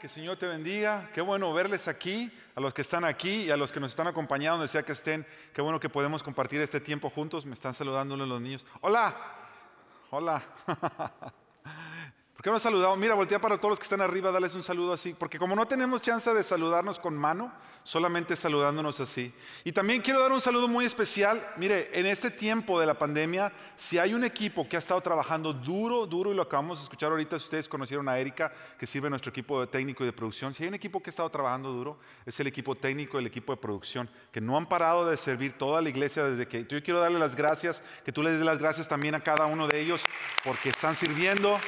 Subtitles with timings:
[0.00, 1.08] que el Señor te bendiga.
[1.14, 4.08] Qué bueno verles aquí, a los que están aquí y a los que nos están
[4.08, 5.24] acompañando, donde sea que estén.
[5.52, 7.46] Qué bueno que podemos compartir este tiempo juntos.
[7.46, 8.66] Me están saludando los niños.
[8.80, 9.14] Hola,
[10.10, 10.42] hola.
[12.44, 12.98] ¿Por qué no saludamos?
[12.98, 15.14] Mira, voltea para todos los que están arriba, dales un saludo así.
[15.14, 17.50] Porque como no tenemos chance de saludarnos con mano,
[17.84, 19.32] solamente saludándonos así.
[19.64, 21.42] Y también quiero dar un saludo muy especial.
[21.56, 25.54] Mire, en este tiempo de la pandemia, si hay un equipo que ha estado trabajando
[25.54, 29.08] duro, duro, y lo acabamos de escuchar ahorita, si ustedes conocieron a Erika, que sirve
[29.08, 31.72] nuestro equipo de técnico y de producción, si hay un equipo que ha estado trabajando
[31.72, 35.56] duro, es el equipo técnico el equipo de producción, que no han parado de servir
[35.56, 36.66] toda la iglesia desde que...
[36.66, 39.66] Yo quiero darle las gracias, que tú les des las gracias también a cada uno
[39.66, 40.02] de ellos,
[40.44, 41.58] porque están sirviendo.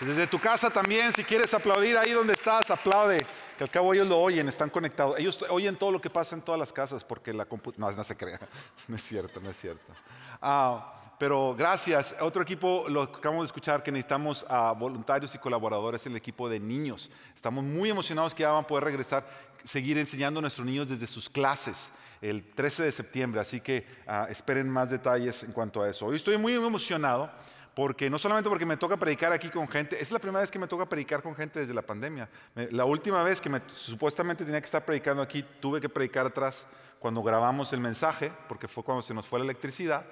[0.00, 3.24] Desde tu casa también, si quieres aplaudir ahí donde estás, aplaude.
[3.56, 5.18] Que al cabo ellos lo oyen, están conectados.
[5.18, 7.92] Ellos oyen todo lo que pasa en todas las casas porque la computadora...
[7.92, 8.38] No, no se crea.
[8.88, 9.94] No es cierto, no es cierto.
[10.42, 12.14] Ah, pero gracias.
[12.20, 16.60] Otro equipo, lo acabamos de escuchar, que necesitamos a voluntarios y colaboradores, el equipo de
[16.60, 17.10] niños.
[17.34, 19.26] Estamos muy emocionados que ya van a poder regresar,
[19.64, 23.40] seguir enseñando a nuestros niños desde sus clases el 13 de septiembre.
[23.40, 26.04] Así que ah, esperen más detalles en cuanto a eso.
[26.04, 27.30] Hoy estoy muy emocionado
[27.76, 30.58] porque no solamente porque me toca predicar aquí con gente, es la primera vez que
[30.58, 32.26] me toca predicar con gente desde la pandemia.
[32.70, 36.66] La última vez que me, supuestamente tenía que estar predicando aquí, tuve que predicar atrás
[36.98, 40.06] cuando grabamos el mensaje, porque fue cuando se nos fue la electricidad.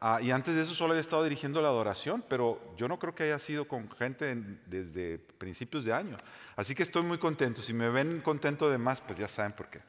[0.00, 3.14] Ah, y antes de eso solo había estado dirigiendo la adoración, pero yo no creo
[3.14, 6.16] que haya sido con gente desde principios de año.
[6.56, 7.60] Así que estoy muy contento.
[7.60, 9.82] Si me ven contento de más, pues ya saben por qué.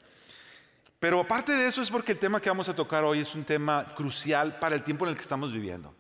[1.00, 3.46] Pero aparte de eso es porque el tema que vamos a tocar hoy es un
[3.46, 5.96] tema crucial para el tiempo en el que estamos viviendo.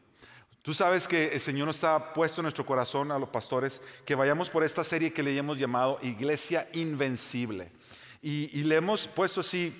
[0.61, 4.13] Tú sabes que el Señor nos ha puesto en nuestro corazón a los pastores que
[4.13, 7.71] vayamos por esta serie que le hemos llamado Iglesia Invencible.
[8.21, 9.73] Y, le hemos puesto así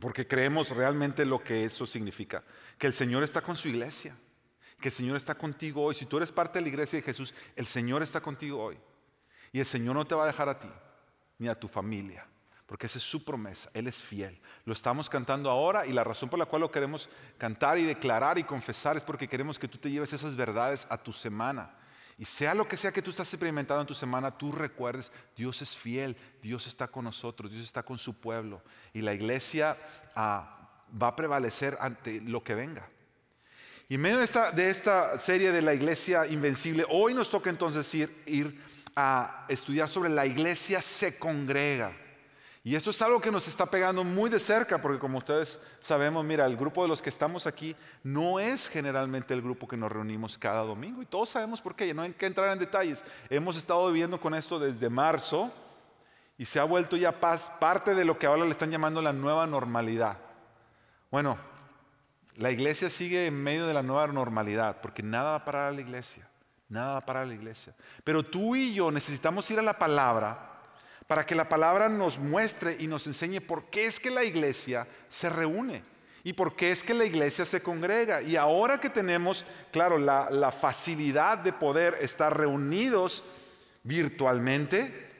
[0.00, 2.44] porque creemos realmente lo que eso significa.
[2.76, 4.14] Que el Señor está con su iglesia.
[4.78, 5.94] Que el Señor está contigo hoy.
[5.94, 8.76] Si tú eres parte de la iglesia de Jesús, el Señor está contigo hoy.
[9.52, 10.68] Y el Señor no te va a dejar a ti,
[11.38, 12.26] ni a tu familia
[12.74, 14.36] porque esa es su promesa, Él es fiel.
[14.64, 17.08] Lo estamos cantando ahora y la razón por la cual lo queremos
[17.38, 20.98] cantar y declarar y confesar es porque queremos que tú te lleves esas verdades a
[20.98, 21.70] tu semana.
[22.18, 25.62] Y sea lo que sea que tú estás experimentando en tu semana, tú recuerdes, Dios
[25.62, 28.60] es fiel, Dios está con nosotros, Dios está con su pueblo.
[28.92, 29.76] Y la iglesia
[30.16, 30.68] ah,
[31.00, 32.88] va a prevalecer ante lo que venga.
[33.88, 38.60] Y en medio de esta, serie de la iglesia invencible, hoy nos toca entonces ir
[38.96, 42.00] a estudiar sobre la iglesia se congrega.
[42.66, 46.24] Y esto es algo que nos está pegando muy de cerca, porque como ustedes sabemos,
[46.24, 49.92] mira, el grupo de los que estamos aquí no es generalmente el grupo que nos
[49.92, 51.02] reunimos cada domingo.
[51.02, 53.04] Y todos sabemos por qué, no hay que entrar en detalles.
[53.28, 55.52] Hemos estado viviendo con esto desde marzo
[56.38, 59.46] y se ha vuelto ya parte de lo que ahora le están llamando la nueva
[59.46, 60.16] normalidad.
[61.10, 61.36] Bueno,
[62.36, 65.74] la iglesia sigue en medio de la nueva normalidad, porque nada va a parar a
[65.74, 66.26] la iglesia,
[66.70, 67.74] nada va a parar a la iglesia.
[68.04, 70.53] Pero tú y yo necesitamos ir a la palabra
[71.06, 74.86] para que la palabra nos muestre y nos enseñe por qué es que la iglesia
[75.08, 75.82] se reúne
[76.22, 78.22] y por qué es que la iglesia se congrega.
[78.22, 83.22] Y ahora que tenemos, claro, la, facilidad de poder estar reunidos
[83.82, 85.10] virtualmente,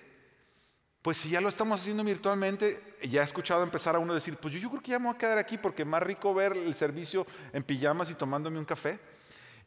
[1.03, 4.55] pues si ya lo estamos haciendo virtualmente, ya he escuchado empezar a uno decir, pues
[4.55, 6.75] yo, yo creo que ya me voy a quedar aquí porque más rico ver el
[6.75, 8.99] servicio en pijamas y tomándome un café.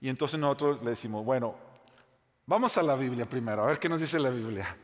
[0.02, 1.56] Y entonces nosotros le decimos, bueno,
[2.48, 4.76] vamos a la Biblia primero, a ver qué nos dice la Biblia.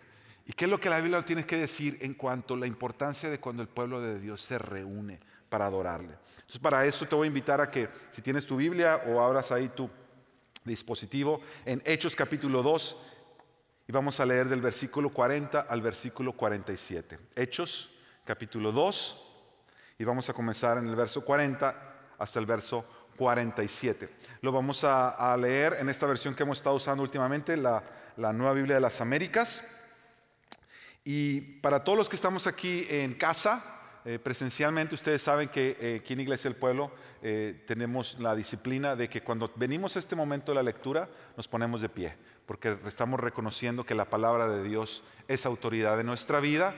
[0.46, 3.30] ¿Y qué es lo que la Biblia tiene que decir en cuanto a la importancia
[3.30, 6.18] de cuando el pueblo de Dios se reúne para adorarle?
[6.36, 9.52] Entonces, para eso te voy a invitar a que, si tienes tu Biblia o abras
[9.52, 9.90] ahí tu
[10.66, 12.98] dispositivo, en Hechos capítulo 2,
[13.88, 17.20] y vamos a leer del versículo 40 al versículo 47.
[17.36, 17.92] Hechos
[18.25, 19.30] capítulo 2,
[20.00, 22.86] y vamos a comenzar en el verso 40 hasta el verso
[23.18, 24.10] 47.
[24.42, 27.84] Lo vamos a, leer en esta versión que hemos estado usando últimamente, la,
[28.18, 29.64] la Nueva Biblia de las Américas.
[31.03, 36.00] Y para todos los que estamos aquí en casa, eh, presencialmente, ustedes saben que eh,
[36.02, 36.91] aquí en Iglesia del Pueblo
[37.22, 41.47] eh, tenemos la disciplina de que cuando venimos a este momento de la lectura nos
[41.47, 42.16] ponemos de pie,
[42.46, 46.74] porque estamos reconociendo que la palabra de Dios es autoridad de nuestra vida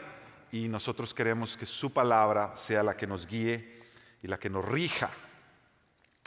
[0.52, 3.80] y nosotros queremos que su palabra sea la que nos guíe
[4.22, 5.12] y la que nos rija.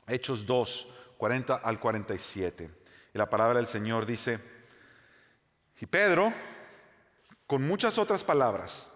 [0.07, 2.71] Hechos 2, 40 al 47.
[3.15, 4.39] Y la palabra del Señor dice,
[5.81, 6.33] y Pedro,
[7.49, 8.91] con muchas otras palabras,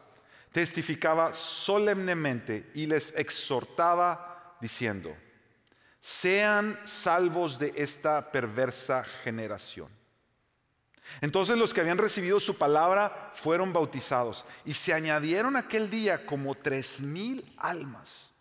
[0.52, 5.16] testificaba solemnemente y les exhortaba diciendo,
[5.98, 9.88] sean salvos de esta perversa generación.
[11.22, 16.54] Entonces los que habían recibido su palabra fueron bautizados y se añadieron aquel día como
[16.54, 18.34] tres mil almas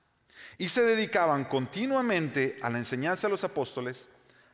[0.58, 4.10] y se dedicaban continuamente a la enseñanza de los apóstoles,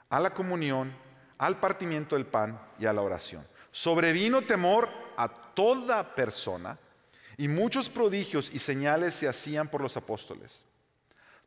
[0.10, 0.96] a la comunión,
[1.40, 3.46] al partimiento del pan y a la oración.
[3.72, 6.78] sobrevino temor a toda persona
[7.36, 10.64] y muchos prodigios y señales se hacían por los apóstoles.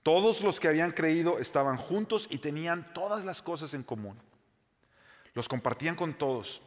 [0.03, 4.19] Todos los que habían creído estaban juntos y tenían todas las cosas en común.
[5.33, 6.61] Los compartían con todos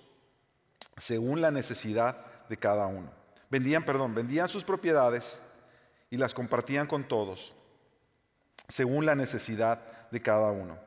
[0.95, 3.11] según la necesidad de cada uno.
[3.49, 5.41] Vendían, perdón, vendían sus propiedades
[6.09, 7.53] y las compartían con todos
[8.69, 10.79] según la necesidad de cada uno.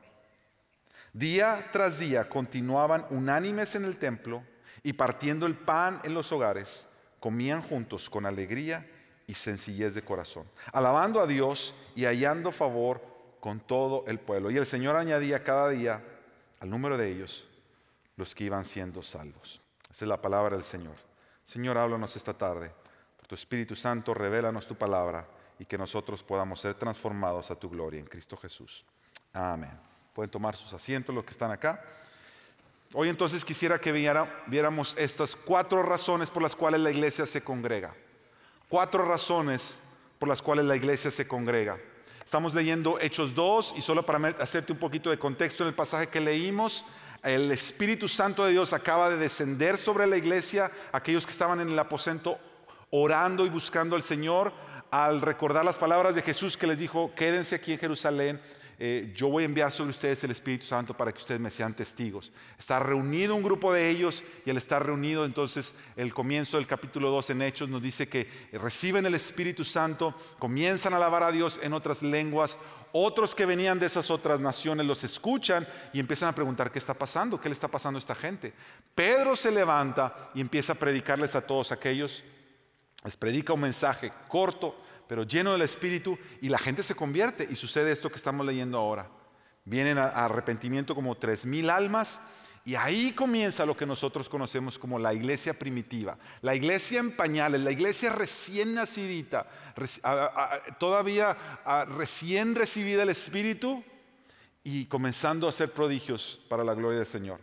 [1.13, 4.43] Día tras día continuaban unánimes en el templo
[4.87, 6.87] y partiendo el pan en los hogares,
[7.19, 8.89] comían juntos con alegría
[9.27, 13.01] y sencillez de corazón, alabando a Dios y hallando favor
[13.41, 14.49] con todo el pueblo.
[14.49, 16.01] Y el Señor añadía cada día
[16.61, 17.49] al número de ellos
[18.15, 19.61] los que iban siendo salvos.
[19.91, 20.95] Esa es la palabra del Señor.
[21.43, 22.71] Señor, háblanos esta tarde.
[23.17, 25.27] Por tu Espíritu Santo, revélanos tu palabra
[25.59, 28.85] y que nosotros podamos ser transformados a tu gloria en Cristo Jesús.
[29.33, 29.77] Amén.
[30.13, 31.83] Pueden tomar sus asientos los que están acá.
[32.93, 37.93] Hoy entonces quisiera que viéramos estas cuatro razones por las cuales la iglesia se congrega.
[38.69, 39.79] Cuatro razones
[40.19, 41.77] por las cuales la iglesia se congrega.
[42.23, 46.07] Estamos leyendo Hechos 2 y solo para hacerte un poquito de contexto en el pasaje
[46.07, 46.85] que leímos,
[47.23, 51.69] el Espíritu Santo de Dios acaba de descender sobre la iglesia, aquellos que estaban en
[51.69, 52.39] el aposento
[52.89, 54.53] orando y buscando al Señor,
[54.91, 58.41] al recordar las palabras de Jesús que les dijo, quédense aquí en Jerusalén,
[58.79, 61.73] eh, yo voy a enviar sobre ustedes el Espíritu Santo para que ustedes me sean
[61.73, 62.31] testigos.
[62.59, 67.09] Está reunido un grupo de ellos y al estar reunido entonces el comienzo del capítulo
[67.09, 71.59] 2 en Hechos nos dice que reciben el Espíritu Santo, comienzan a alabar a Dios
[71.63, 72.59] en otras lenguas,
[72.91, 76.93] otros que venían de esas otras naciones los escuchan y empiezan a preguntar qué está
[76.93, 78.53] pasando, qué le está pasando a esta gente.
[78.93, 82.23] Pedro se levanta y empieza a predicarles a todos aquellos,
[83.03, 87.55] les predica un mensaje corto, pero lleno del Espíritu y la gente se convierte y
[87.55, 89.09] sucede esto que estamos leyendo ahora.
[89.65, 92.19] Vienen a, arrepentimiento como tres mil almas
[92.67, 97.61] y ahí comienza lo que nosotros conocemos como la iglesia primitiva, la iglesia en pañales,
[97.61, 99.47] la iglesia recién nacidita,
[100.77, 101.37] todavía
[101.87, 103.83] recién recibida el Espíritu
[104.65, 107.39] y comenzando a hacer prodigios para la gloria del Señor.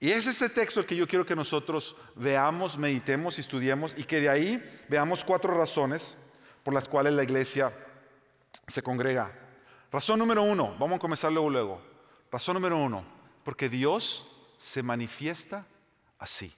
[0.00, 4.20] Y es ese texto el que yo quiero que nosotros veamos, meditemos, estudiemos y que
[4.20, 6.16] de ahí veamos cuatro razones
[6.64, 7.72] por las cuales la iglesia
[8.66, 9.30] se congrega.
[9.92, 11.82] Razón número uno, vamos a comenzar luego, luego.
[12.32, 13.04] Razón número uno,
[13.44, 14.26] porque Dios
[14.58, 15.66] se manifiesta
[16.18, 16.52] así.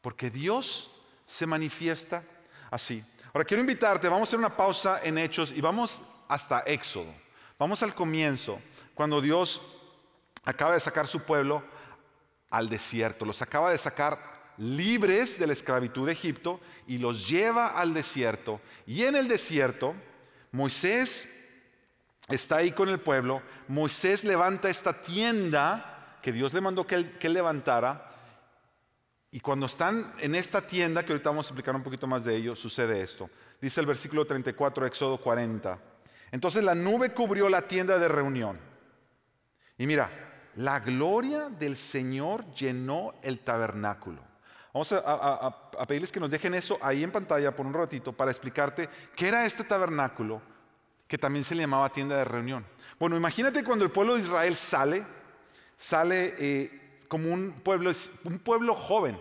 [0.00, 0.90] Porque Dios
[1.26, 2.22] se manifiesta
[2.70, 3.04] así.
[3.34, 7.12] Ahora quiero invitarte, vamos a hacer una pausa en Hechos y vamos hasta Éxodo.
[7.58, 8.60] Vamos al comienzo,
[8.94, 9.60] cuando Dios
[10.44, 11.62] acaba de sacar su pueblo
[12.50, 17.68] al desierto, los acaba de sacar libres de la esclavitud de Egipto y los lleva
[17.68, 18.60] al desierto.
[18.86, 19.94] Y en el desierto,
[20.52, 21.46] Moisés
[22.28, 27.18] está ahí con el pueblo, Moisés levanta esta tienda que Dios le mandó que él,
[27.22, 28.04] levantara.
[29.30, 32.34] Y cuando están en esta tienda, que ahorita vamos a explicar un poquito más de
[32.34, 33.30] ello, sucede esto.
[33.60, 35.78] Dice el versículo 34, Éxodo 40.
[36.32, 38.58] Entonces la nube cubrió la tienda de reunión.
[39.76, 40.10] Y mira,
[40.56, 44.27] la gloria del Señor llenó el tabernáculo.
[44.72, 48.88] Vamos a, pedirles que nos dejen eso ahí en pantalla por un ratito para explicarte
[49.16, 50.42] qué era este tabernáculo
[51.06, 52.66] que también se le llamaba tienda de reunión.
[52.98, 55.04] Bueno, imagínate cuando el pueblo de Israel sale,
[55.76, 57.92] sale eh, como un pueblo,
[58.24, 59.18] un pueblo joven.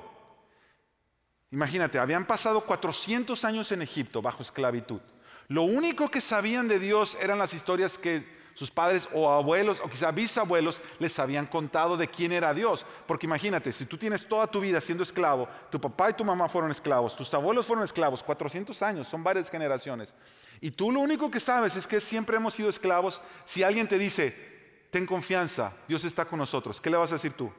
[1.51, 4.99] Imagínate, habían pasado 400 años en Egipto bajo esclavitud.
[5.47, 9.87] Lo único que sabían de Dios eran las historias que sus padres o abuelos o
[9.87, 12.87] quizá bisabuelos les habían contado de quién era Dios.
[13.05, 16.49] Porque imagínate, si tú tienes toda tu vida siendo esclavo, tu papá y tu mamá
[16.49, 20.11] fueron esclavos, tus abuelos fueron esclavos, 400 años, son varias generaciones.
[20.59, 23.21] Y tú lo único que sabes es que siempre hemos sido esclavos.
[23.45, 27.33] Si alguien te dice, ten confianza, Dios está con nosotros, ¿qué le vas a decir
[27.33, 27.53] tú?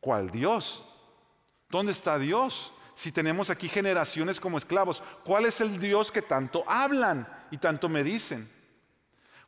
[0.00, 0.82] ¿Cuál Dios?
[1.68, 2.72] ¿Dónde está Dios?
[2.94, 7.90] Si tenemos aquí generaciones como esclavos, ¿cuál es el Dios que tanto hablan y tanto
[7.90, 8.48] me dicen?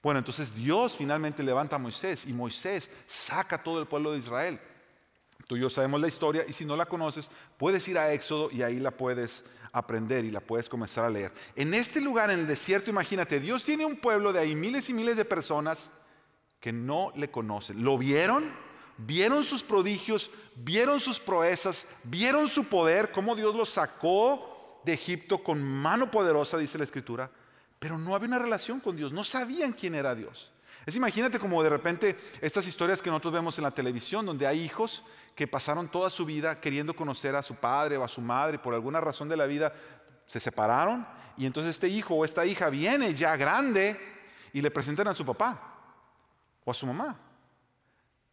[0.02, 4.18] Bueno, entonces Dios finalmente levanta a Moisés y Moisés saca a todo el pueblo de
[4.18, 4.60] Israel.
[5.46, 8.48] Tú y yo sabemos la historia y si no la conoces, puedes ir a Éxodo
[8.50, 11.32] y ahí la puedes aprender y la puedes comenzar a leer.
[11.54, 14.94] En este lugar, en el desierto, imagínate, Dios tiene un pueblo de ahí, miles y
[14.94, 15.90] miles de personas
[16.58, 17.84] que no le conocen.
[17.84, 18.52] ¿Lo vieron?
[18.98, 25.38] Vieron sus prodigios, vieron sus proezas, vieron su poder, cómo Dios los sacó de Egipto
[25.38, 27.30] con mano poderosa, dice la Escritura
[27.86, 30.50] pero no había una relación con Dios, no sabían quién era Dios.
[30.84, 34.60] Es imagínate como de repente estas historias que nosotros vemos en la televisión, donde hay
[34.60, 35.04] hijos
[35.36, 38.74] que pasaron toda su vida queriendo conocer a su padre o a su madre, por
[38.74, 39.72] alguna razón de la vida
[40.26, 43.96] se separaron y entonces este hijo o esta hija viene ya grande
[44.52, 45.78] y le presentan a su papá
[46.64, 47.16] o a su mamá.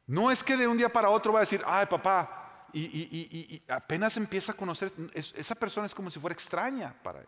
[0.08, 4.18] No es que de un día para otro va a decir, ay papá, y, apenas
[4.18, 7.28] empieza a conocer, esa persona es como si fuera extraña para él.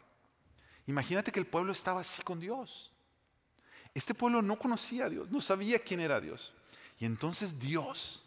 [0.87, 2.91] Imagínate que el pueblo estaba así con Dios.
[3.93, 6.53] Este pueblo no conocía a Dios, no sabía quién era Dios.
[6.99, 8.23] Y entonces Dios,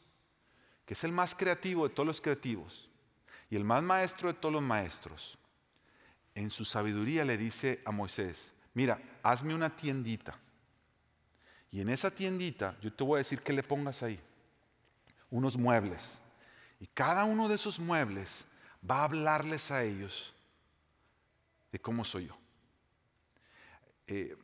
[0.87, 2.89] que es el más creativo de todos los creativos
[3.51, 5.39] y el más maestro de todos los maestros,
[6.35, 10.39] en su sabiduría le dice a Moisés, mira, hazme una tiendita.
[11.71, 14.19] Y en esa tiendita yo te voy a decir que le pongas ahí
[15.31, 16.23] unos muebles.
[16.81, 18.45] Y cada uno de esos muebles
[18.89, 20.33] va a hablarles a ellos
[21.73, 22.38] de cómo soy yo.
[24.09, 24.35] Eh,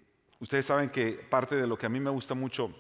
[0.41, 2.73] ustedes saben que parte de lo que a mí me gusta mucho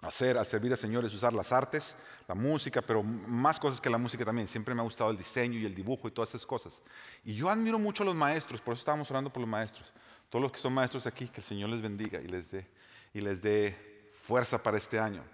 [0.00, 1.96] hacer al servir al Señor es usar las artes,
[2.28, 4.46] la música, pero más cosas que la música también.
[4.46, 6.80] Siempre me ha gustado el diseño y el dibujo y todas esas cosas.
[7.24, 9.92] Y yo admiro mucho a los maestros, por eso estábamos orando por los maestros.
[10.30, 12.66] Todos los que son maestros aquí, que el Señor les bendiga y les dé,
[13.12, 15.24] y les dé fuerza para este año.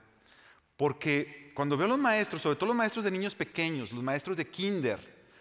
[0.76, 4.37] Porque cuando veo a los maestros, sobre todo los maestros de niños pequeños, los maestros
[4.37, 4.99] de kinder,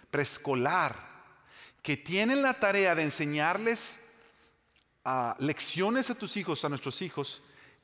[0.10, 1.10] preescolar,
[1.82, 4.11] que tienen la tarea de enseñarles
[5.39, 7.41] lecciones a tus hijos, a nuestros hijos,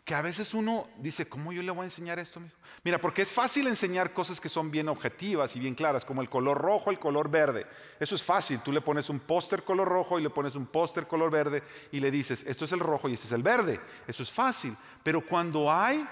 [0.08, 2.42] que a veces uno dice, ¿cómo yo le voy a enseñar esto?
[2.86, 6.30] Mira, porque es fácil enseñar cosas que son bien objetivas y bien claras, como el
[6.30, 7.68] color rojo, el color verde.
[8.00, 8.62] Eso es fácil.
[8.62, 12.00] Tú le pones un póster color rojo y le pones un póster color verde y
[12.00, 13.82] le dices, esto es el rojo y este es el verde.
[14.08, 14.78] Eso es fácil.
[15.04, 16.08] Pero cuando hay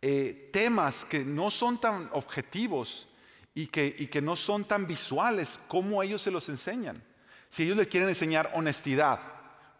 [0.00, 3.08] eh, temas que no son tan objetivos
[3.54, 7.02] y que, y que no son tan visuales, ¿cómo ellos se los enseñan?
[7.48, 9.20] Si ellos le quieren enseñar honestidad,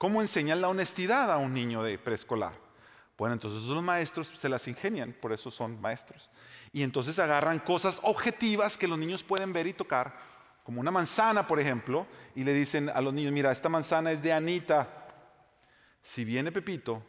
[0.02, 2.52] ¿cómo enseñan la honestidad a un niño de preescolar?
[3.16, 6.28] Bueno, entonces los maestros se las ingenian, por eso son maestros.
[6.73, 10.18] Y entonces agarran cosas objetivas que los niños pueden ver y tocar,
[10.64, 14.21] como una manzana, por ejemplo, y le dicen a los niños, mira, esta manzana es
[14.21, 14.88] de Anita.
[16.00, 17.00] Si viene Pepito,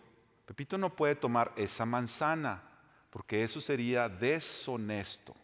[0.46, 2.62] Pepito no puede tomar esa manzana,
[3.10, 5.36] porque eso sería deshonesto.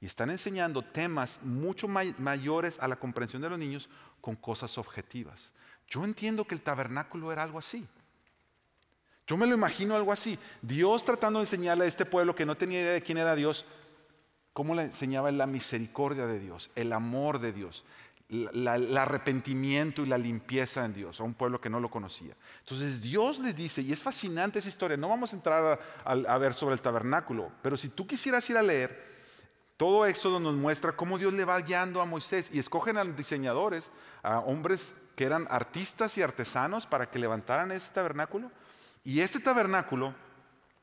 [0.00, 5.50] Y están enseñando temas mucho mayores a la comprensión de los niños con cosas objetivas.
[5.94, 7.86] Yo entiendo que el tabernáculo era algo así.
[9.28, 10.36] Yo me lo imagino algo así.
[10.60, 13.64] Dios tratando de enseñarle a este pueblo que no tenía idea de quién era Dios,
[14.52, 17.84] cómo le enseñaba la misericordia de Dios, el amor de Dios,
[18.28, 22.34] el arrepentimiento y la limpieza en Dios, a un pueblo que no lo conocía.
[22.58, 26.54] Entonces Dios les dice, y es fascinante esa historia, no vamos a entrar a, ver
[26.54, 29.13] sobre el tabernáculo, pero si tú quisieras ir a leer,
[29.76, 33.90] todo Éxodo nos muestra cómo Dios le va guiando a Moisés y escogen a diseñadores,
[34.22, 38.52] a hombres que eran artistas y artesanos para que levantaran ese tabernáculo.
[39.02, 40.14] Y este tabernáculo,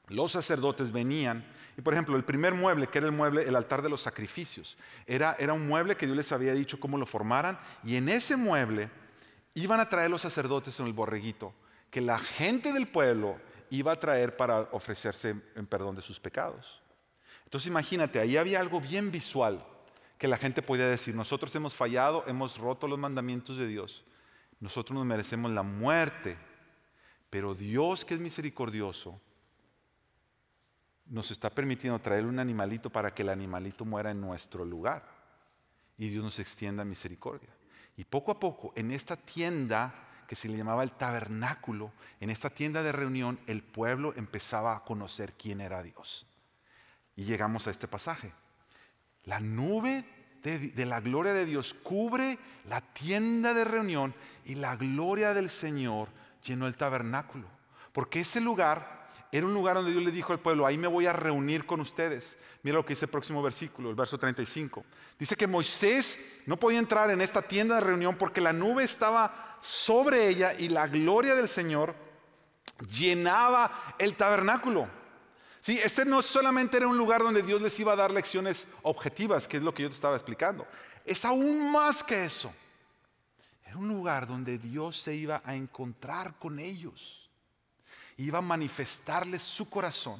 [0.08, 1.46] los sacerdotes venían,
[1.78, 4.78] y por ejemplo, el primer mueble, que era el mueble, el altar de los sacrificios,
[5.08, 8.36] era, era un mueble que Dios les había dicho cómo lo formaran, y en ese
[8.36, 8.90] mueble
[9.54, 11.54] iban a traer los sacerdotes en el borreguito,
[11.90, 16.81] que la gente del pueblo iba a traer para ofrecerse en perdón de sus pecados.
[17.52, 19.64] Entonces imagínate, ahí había algo bien visual
[20.18, 24.04] que la gente podía decir, nosotros hemos fallado, hemos roto los mandamientos de Dios,
[24.60, 26.38] nosotros nos merecemos la muerte
[27.32, 29.20] pero Dios que es misericordioso
[31.06, 35.04] nos está permitiendo traer un animalito para que el animalito muera en nuestro lugar.
[35.98, 37.50] Y Dios nos extienda misericordia.
[37.98, 39.94] Y poco a poco, en esta tienda
[40.28, 44.84] que se le llamaba el tabernáculo, en esta tienda de reunión, el pueblo empezaba a
[44.84, 46.26] conocer quién era Dios.
[47.16, 48.34] Y llegamos a este pasaje.
[49.26, 50.06] La nube
[50.44, 54.14] de, la gloria de Dios cubre la tienda de reunión
[54.46, 56.10] y la gloria del Señor
[56.44, 57.48] llenó el tabernáculo.
[57.94, 61.06] Porque ese lugar era un lugar donde Dios le dijo al pueblo, ahí me voy
[61.06, 62.38] a reunir con ustedes.
[62.64, 64.84] Mira lo que dice el próximo versículo, el verso 35.
[65.18, 69.58] Dice que Moisés no podía entrar en esta tienda de reunión porque la nube estaba
[69.62, 71.96] sobre ella y la gloria del Señor
[72.90, 74.88] llenaba el tabernáculo.
[75.62, 79.48] Sí, este no solamente era un lugar donde Dios les iba a dar lecciones objetivas,
[79.48, 80.66] que es lo que yo te estaba explicando.
[81.06, 82.52] Es aún más que eso.
[83.64, 87.30] Era un lugar donde Dios se iba a encontrar con ellos.
[88.18, 90.20] Iba a manifestarles su corazón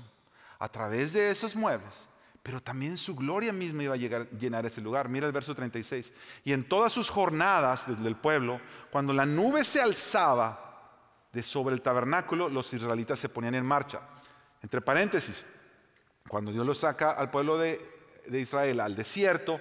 [0.60, 2.08] a través de esos muebles,
[2.44, 5.10] pero también su gloria misma iba a llegar, llenar ese lugar.
[5.10, 6.14] Mira el verso 36.
[6.44, 11.00] Y en todas sus jornadas desde el pueblo, cuando la nube se alzaba
[11.34, 14.02] de sobre el tabernáculo, los israelitas se ponían en marcha.
[14.62, 15.46] Entre paréntesis,
[16.28, 17.82] cuando Dios los saca al pueblo de,
[18.32, 19.60] Israel al desierto,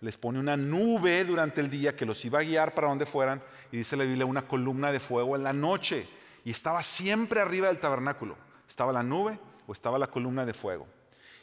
[0.00, 3.42] les pone una nube durante el día que los iba a guiar para donde fueran
[3.70, 6.06] y dice la Biblia una columna de fuego en la noche
[6.44, 8.36] y estaba siempre arriba del tabernáculo.
[8.68, 10.86] Estaba la nube o estaba la columna de fuego.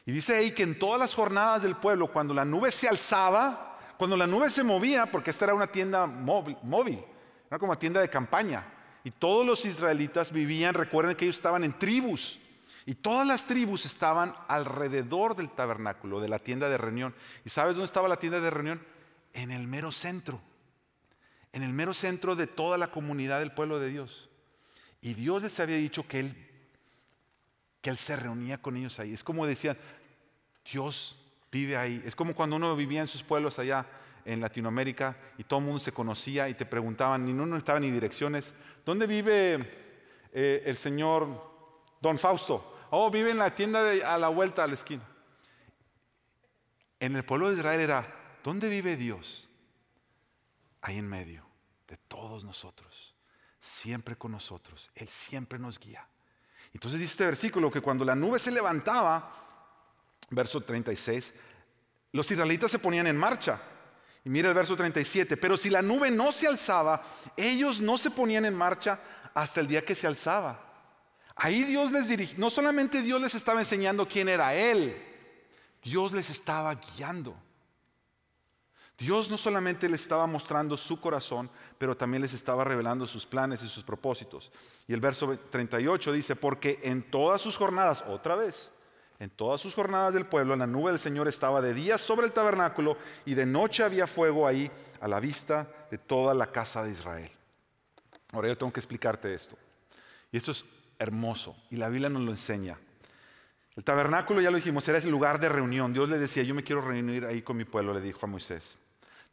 [0.05, 3.77] Y dice ahí que en todas las jornadas del pueblo, cuando la nube se alzaba,
[3.97, 6.57] cuando la nube se movía, porque esta era una tienda móvil,
[7.49, 8.65] era como tienda de campaña,
[9.03, 12.39] y todos los israelitas vivían, recuerden que ellos estaban en tribus,
[12.89, 17.13] Y todas las tribus estaban alrededor del tabernáculo, de la tienda de reunión.
[17.45, 18.81] ¿Y sabes dónde estaba la tienda de reunión?
[19.33, 20.41] En el mero centro.
[21.53, 24.27] En el mero centro de toda la comunidad del pueblo de Dios.
[25.01, 26.49] Y Dios les había dicho que Él,
[27.79, 29.13] que él se reunía con ellos ahí.
[29.13, 29.77] Es como decían,
[30.73, 31.15] Dios
[31.51, 32.01] vive ahí.
[32.03, 33.85] Es como cuando uno vivía en sus pueblos allá
[34.25, 37.91] en Latinoamérica y todo el mundo se conocía y te preguntaban, ni uno estaba ni
[37.91, 38.51] direcciones.
[38.83, 41.51] ¿Dónde vive eh, el señor
[42.01, 42.77] Don Fausto?
[42.91, 45.03] Oh, vive en la tienda de, a la vuelta a la esquina.
[46.99, 49.49] En el pueblo de Israel era, ¿dónde vive Dios?
[50.81, 51.45] Ahí en medio
[51.87, 53.15] de todos nosotros,
[53.59, 54.91] siempre con nosotros.
[54.95, 56.07] Él siempre nos guía.
[56.73, 59.31] Entonces dice este versículo que cuando la nube se levantaba,
[60.29, 61.33] verso 36,
[62.11, 63.61] los israelitas se ponían en marcha.
[64.23, 67.01] Y mira el verso 37, pero si la nube no se alzaba,
[67.37, 68.99] ellos no se ponían en marcha
[69.33, 70.68] hasta el día que se alzaba.
[71.39, 74.95] Ahí Dios les dirigía, no solamente Dios les estaba enseñando quién era Él,
[75.81, 77.35] Dios les estaba guiando.
[78.97, 83.63] Dios no solamente les estaba mostrando su corazón, pero también les estaba revelando sus planes
[83.63, 84.51] y sus propósitos.
[84.85, 88.71] Y el verso 38 dice, porque en todas sus jornadas, otra vez,
[89.19, 92.33] en todas sus jornadas del pueblo, la nube del Señor estaba de día sobre el
[92.33, 94.69] tabernáculo y de noche había fuego ahí
[94.99, 97.31] a la vista de toda la casa de Israel.
[98.33, 99.57] Ahora yo tengo que explicarte esto.
[100.29, 100.65] Y esto es
[100.99, 102.77] hermoso y la Biblia nos lo enseña.
[103.75, 105.93] El tabernáculo, ya lo dijimos, era el lugar de reunión.
[105.93, 108.77] Dios le decía, yo me quiero reunir ahí con mi pueblo, le dijo a Moisés.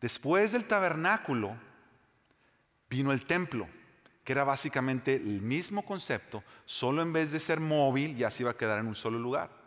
[0.01, 1.57] Después del tabernáculo
[2.89, 3.69] vino el templo,
[4.23, 8.53] que era básicamente el mismo concepto, solo en vez de ser móvil ya se iba
[8.53, 9.67] a quedar en un solo lugar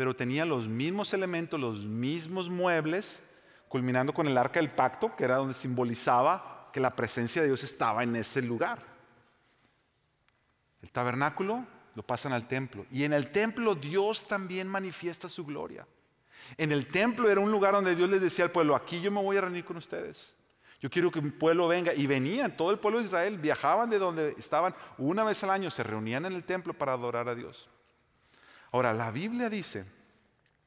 [0.00, 3.22] pero tenía los mismos elementos, los mismos muebles,
[3.68, 7.62] culminando con el arca del pacto, que era donde simbolizaba que la presencia de Dios
[7.64, 8.82] estaba en ese lugar.
[10.82, 15.86] El tabernáculo lo pasan al templo y en el templo Dios también manifiesta su gloria.
[16.56, 19.22] En el templo era un lugar donde Dios les decía al pueblo, aquí yo me
[19.22, 20.34] voy a reunir con ustedes.
[20.80, 21.92] Yo quiero que mi pueblo venga.
[21.92, 25.70] Y venían, todo el pueblo de Israel, viajaban de donde estaban una vez al año,
[25.70, 27.68] se reunían en el templo para adorar a Dios.
[28.72, 29.84] Ahora, la Biblia dice,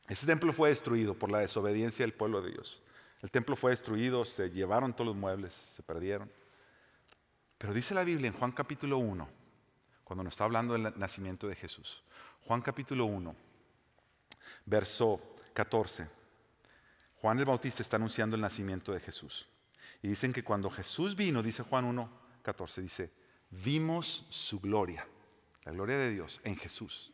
[0.07, 2.81] ese templo fue destruido por la desobediencia del pueblo de Dios.
[3.21, 6.31] El templo fue destruido, se llevaron todos los muebles, se perdieron.
[7.57, 9.27] Pero dice la Biblia en Juan capítulo 1,
[10.03, 12.03] cuando nos está hablando del nacimiento de Jesús.
[12.41, 13.35] Juan capítulo 1,
[14.65, 16.07] verso 14.
[17.21, 19.47] Juan el Bautista está anunciando el nacimiento de Jesús.
[20.01, 22.09] Y dicen que cuando Jesús vino, dice Juan 1,
[22.41, 23.11] 14, dice,
[23.49, 25.07] vimos su gloria,
[25.63, 27.13] la gloria de Dios en Jesús.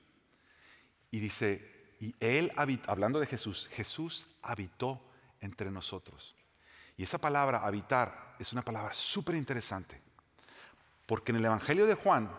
[1.12, 2.52] Y dice, y él,
[2.88, 5.02] hablando de Jesús, Jesús habitó
[5.42, 6.36] entre nosotros.
[6.98, 10.02] Y esa palabra habitar es una palabra súper interesante.
[11.06, 12.30] Porque en el Evangelio de Juan,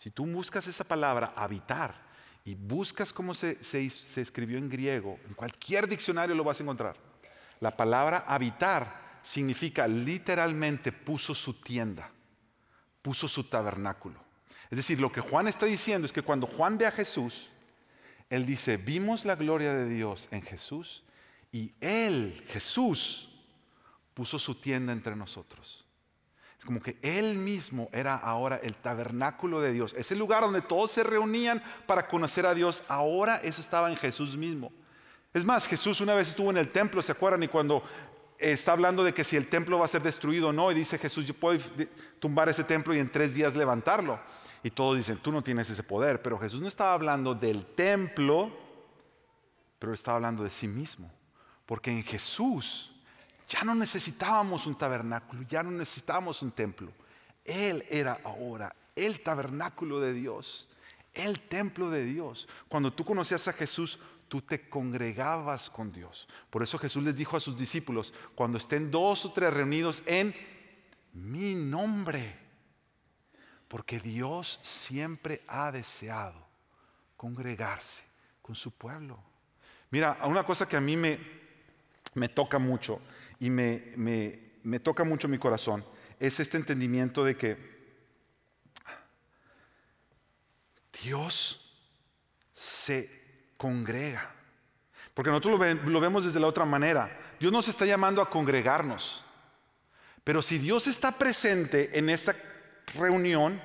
[0.00, 1.94] si tú buscas esa palabra habitar
[2.42, 6.96] y buscas cómo se, se escribió en griego, en cualquier diccionario lo vas a encontrar.
[7.60, 12.10] La palabra habitar significa literalmente puso su tienda,
[13.02, 14.18] puso su tabernáculo.
[14.70, 17.50] Es decir, lo que Juan está diciendo es que cuando Juan ve a Jesús,
[18.30, 21.02] él dice, vimos la gloria de Dios en Jesús
[21.52, 23.28] y Él, Jesús,
[24.14, 25.84] puso su tienda entre nosotros.
[26.60, 29.94] Es como que Él mismo era ahora el tabernáculo de Dios.
[29.96, 34.36] Ese lugar donde todos se reunían para conocer a Dios, ahora eso estaba en Jesús
[34.36, 34.70] mismo.
[35.32, 37.42] Es más, Jesús una vez estuvo en el templo, ¿se acuerdan?
[37.42, 37.82] Y cuando
[38.36, 40.98] está hablando de que si el templo va a ser destruido o no, y dice
[40.98, 41.58] Jesús, yo puedo
[42.18, 44.20] tumbar ese templo y en tres días levantarlo.
[44.62, 48.54] Y todos dicen, tú no tienes ese poder, pero Jesús no estaba hablando del templo,
[49.78, 51.10] pero estaba hablando de sí mismo.
[51.64, 52.92] Porque en Jesús
[53.50, 56.92] ya no necesitábamos un tabernáculo, ya no necesitábamos un templo.
[57.44, 60.68] Él era ahora el tabernáculo de Dios,
[61.12, 62.46] el templo de Dios.
[62.68, 66.28] Cuando tú conocías a Jesús, tú te congregabas con Dios.
[66.48, 70.32] Por eso Jesús les dijo a sus discípulos, cuando estén dos o tres reunidos en
[71.12, 72.38] mi nombre,
[73.66, 76.46] porque Dios siempre ha deseado
[77.16, 78.04] congregarse
[78.42, 79.18] con su pueblo.
[79.90, 81.18] Mira, una cosa que a mí me,
[82.14, 83.00] me toca mucho
[83.40, 85.84] y me, me, me toca mucho mi corazón
[86.20, 87.56] es este entendimiento de que
[91.02, 91.74] Dios
[92.52, 94.34] se congrega.
[95.14, 97.18] Porque nosotros lo, vemos desde la otra manera.
[97.40, 99.24] Dios nos está llamando a congregarnos.
[100.22, 102.36] Pero si Dios está presente en esta
[102.94, 103.60] reunión,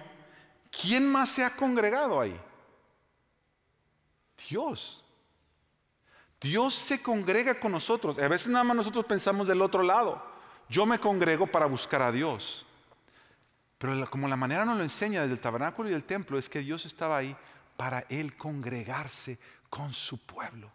[0.71, 2.39] ¿quién más se ha congregado ahí?
[4.49, 5.03] Dios.
[6.41, 8.19] Dios se congrega con nosotros.
[8.19, 10.21] A veces nada más nosotros pensamos del otro lado.
[10.69, 12.65] Yo me congrego para buscar a Dios.
[13.77, 16.59] Pero como la manera nos lo enseña desde el tabernáculo y el templo es que
[16.59, 17.35] Dios estaba ahí
[17.77, 19.37] para Él congregarse
[19.69, 20.71] con su pueblo.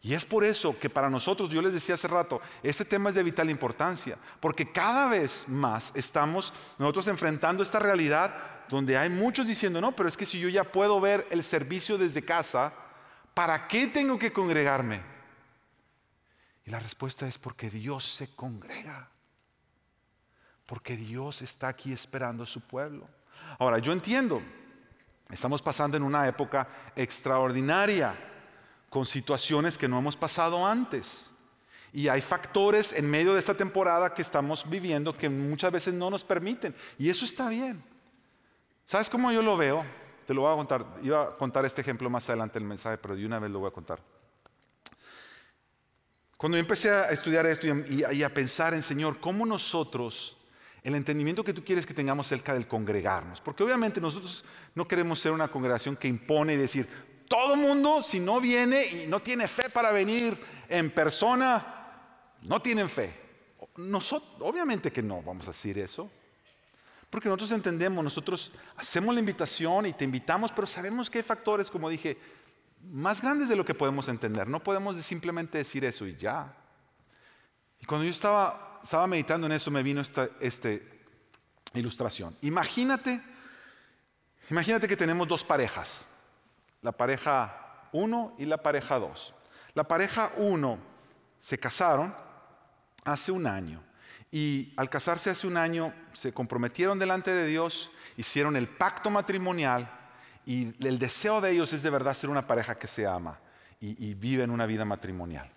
[0.00, 3.16] Y es por eso que para nosotros, yo les decía hace rato, este tema es
[3.16, 8.32] de vital importancia, porque cada vez más estamos nosotros enfrentando esta realidad
[8.68, 11.98] donde hay muchos diciendo, no, pero es que si yo ya puedo ver el servicio
[11.98, 12.72] desde casa,
[13.38, 15.00] ¿para qué tengo que congregarme?
[16.64, 19.10] Y la respuesta es porque Dios se congrega,
[20.66, 23.06] porque Dios está aquí esperando a su pueblo.
[23.60, 24.42] Ahora, yo entiendo,
[25.30, 28.12] estamos pasando en una época extraordinaria
[28.90, 31.30] con situaciones que no hemos pasado antes.
[31.92, 36.10] Y hay factores en medio de esta temporada que estamos viviendo que muchas veces no
[36.10, 36.74] nos permiten.
[36.98, 37.84] Y eso está bien.
[38.84, 39.86] ¿Sabes cómo yo lo veo?
[40.28, 40.84] Te lo voy a contar.
[41.02, 43.60] Iba a contar este ejemplo más adelante en el mensaje, pero de una vez lo
[43.60, 43.98] voy a contar.
[46.36, 50.36] Cuando yo empecé a estudiar esto y a, pensar en, Señor, ¿cómo nosotros,
[50.82, 53.40] el entendimiento que tú quieres que tengamos cerca del congregarnos?
[53.40, 56.86] Porque obviamente nosotros no queremos ser una congregación que impone y decir,
[57.26, 60.36] todo mundo, si no viene y no tiene fe para venir
[60.68, 63.14] en persona, no tienen fe.
[64.40, 66.10] Obviamente que no vamos a decir eso.
[67.10, 71.70] Porque nosotros entendemos, nosotros hacemos la invitación y te invitamos, pero sabemos que hay factores,
[71.70, 72.18] como dije,
[72.82, 74.46] más grandes de lo que podemos entender.
[74.46, 76.54] No podemos simplemente decir eso y ya.
[77.80, 80.98] Y cuando yo estaba, estaba meditando en eso, me vino esta este
[81.74, 82.36] ilustración.
[82.42, 83.22] Imagínate,
[84.50, 86.06] imagínate que tenemos dos parejas
[86.82, 89.34] la pareja 1 y la pareja 2.
[89.74, 90.78] La pareja 1
[91.38, 92.14] se casaron
[93.04, 93.82] hace un año
[94.30, 99.90] y al casarse hace un año se comprometieron delante de Dios, hicieron el pacto matrimonial
[100.44, 103.38] y el deseo de ellos es de verdad ser una pareja que se ama
[103.80, 105.50] y, vive en una vida matrimonial.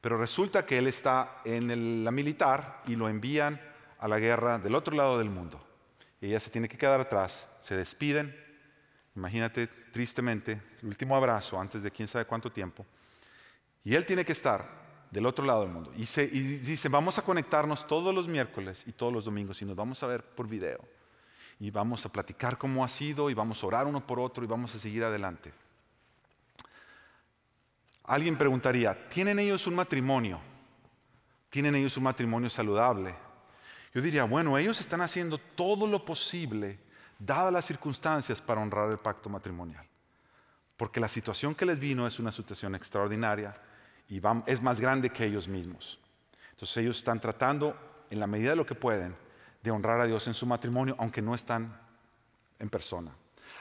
[0.00, 3.60] Pero resulta que él está en la militar y lo envían
[3.98, 5.64] a la guerra del otro lado del mundo.
[6.20, 8.34] Y ella se tiene que quedar atrás, se despiden
[9.14, 12.86] Imagínate tristemente el último abrazo antes de quién sabe cuánto tiempo.
[13.84, 14.81] Y él tiene que estar
[15.12, 15.92] del otro lado del mundo.
[15.94, 20.02] Y, dice, vamos a conectarnos todos los miércoles y todos los domingos y nos vamos
[20.02, 20.80] a ver por video.
[21.60, 24.46] Y vamos a platicar cómo ha sido y vamos a orar uno por otro y
[24.48, 25.52] vamos a seguir adelante.
[28.04, 30.40] Alguien preguntaría, ¿tienen ellos un matrimonio?
[31.50, 33.14] ¿Tienen ellos un matrimonio saludable?
[33.94, 36.78] Yo diría, bueno, ellos están haciendo todo lo posible
[37.18, 39.86] dadas las circunstancias para honrar el pacto matrimonial.
[40.78, 43.54] Porque la situación que les vino es una situación extraordinaria
[44.12, 45.98] y es más grande que ellos mismos.
[46.50, 47.74] Entonces ellos están tratando,
[48.10, 49.16] en la medida de lo que pueden,
[49.62, 51.80] de honrar a Dios en su matrimonio, aunque no están
[52.58, 53.10] en persona.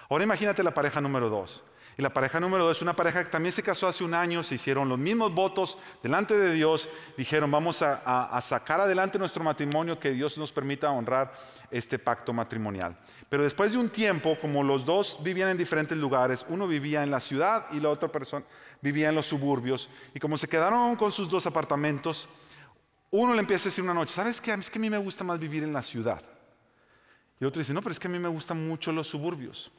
[0.10, 1.64] Ahora imagínate la pareja número dos.
[1.98, 4.44] Y la pareja número dos es una pareja que también se casó hace un año,
[4.44, 10.00] se hicieron los mismos votos delante de Dios, dijeron vamos a, sacar adelante nuestro matrimonio,
[10.00, 11.34] que Dios nos permita honrar
[11.70, 12.98] este pacto matrimonial.
[13.28, 17.12] Pero después de un tiempo, como los dos vivían en diferentes lugares, uno vivía en
[17.12, 18.46] la ciudad y la otra persona
[18.82, 22.28] vivía en los suburbios, y como se quedaron con sus dos apartamentos,
[23.12, 24.54] uno le empieza a decir una noche, ¿sabes qué?
[24.54, 26.22] Es que a mí me gusta más vivir en la ciudad.
[27.40, 29.72] Y el otro dice, no, pero es que a mí me gustan mucho los suburbios.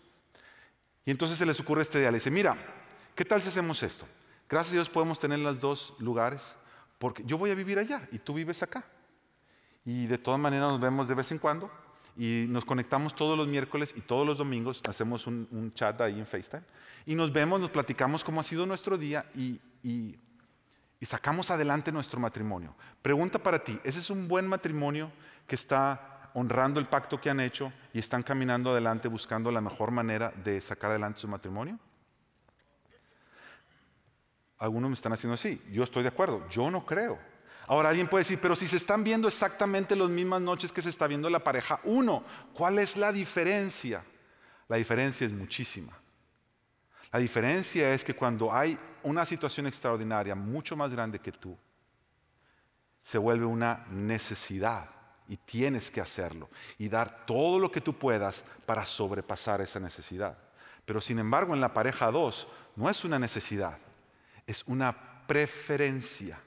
[1.04, 2.56] Y entonces se les ocurre esta idea, le dice, mira,
[3.14, 4.06] ¿qué tal si hacemos esto?
[4.48, 6.54] Gracias a Dios podemos tener los dos lugares,
[6.98, 8.84] porque yo voy a vivir allá y tú vives acá.
[9.84, 11.70] Y de todas maneras nos vemos de vez en cuando
[12.16, 16.26] y nos conectamos todos los miércoles y todos los domingos, hacemos un, chat ahí en
[16.26, 16.62] FaceTime
[17.06, 22.20] y nos vemos, nos platicamos cómo ha sido nuestro día y, y sacamos adelante nuestro
[22.20, 22.76] matrimonio.
[23.00, 25.10] Pregunta para ti, ¿ese es un buen matrimonio
[25.48, 29.90] que está honrando el pacto que han hecho y están caminando adelante buscando la mejor
[29.90, 31.78] manera de sacar adelante su matrimonio?
[34.58, 35.60] Algunos me están haciendo así.
[35.70, 36.48] Yo estoy de acuerdo.
[36.48, 37.18] Yo no creo.
[37.66, 40.90] Ahora alguien puede decir, pero si se están viendo exactamente las mismas noches que se
[40.90, 44.04] está viendo la pareja uno, ¿cuál es la diferencia?
[44.68, 45.92] La diferencia es muchísima.
[47.12, 51.56] La diferencia es que cuando hay una situación extraordinaria mucho más grande que tú,
[53.02, 54.88] se vuelve una necesidad
[55.28, 60.36] y tienes que hacerlo y dar todo lo que tú puedas para sobrepasar esa necesidad.
[60.84, 63.78] Pero sin embargo en la pareja 2 no es una necesidad,
[64.46, 66.40] es una preferencia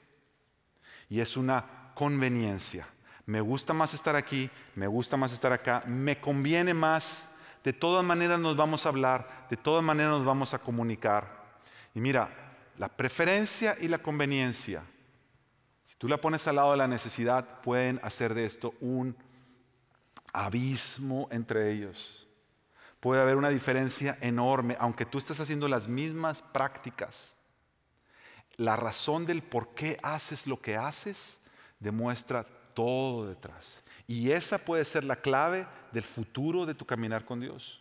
[1.08, 2.86] y es una conveniencia.
[3.24, 7.28] Me gusta más estar aquí, me gusta más estar acá, me conviene más,
[7.64, 11.58] de todas maneras nos vamos a hablar, de todas maneras nos vamos a comunicar.
[11.94, 12.28] Y mira,
[12.78, 14.84] la preferencia y la conveniencia
[15.86, 19.16] si tú la pones al lado de la necesidad, pueden hacer de esto un
[20.32, 22.26] abismo entre ellos.
[22.98, 27.36] Puede haber una diferencia enorme, aunque tú estés haciendo las mismas prácticas.
[28.56, 31.40] La razón del por qué haces lo que haces
[31.78, 32.44] demuestra
[32.74, 33.84] todo detrás.
[34.08, 37.80] Y esa puede ser la clave del futuro de tu caminar con Dios.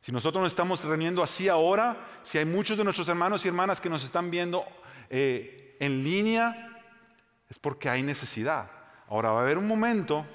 [0.00, 3.82] Si nosotros nos estamos reuniendo así ahora, si hay muchos de nuestros hermanos y hermanas
[3.82, 4.64] que nos están viendo
[5.10, 6.71] eh, en línea,
[7.52, 8.68] es porque hay necesidad.
[9.06, 10.26] Ahora va a haber un momento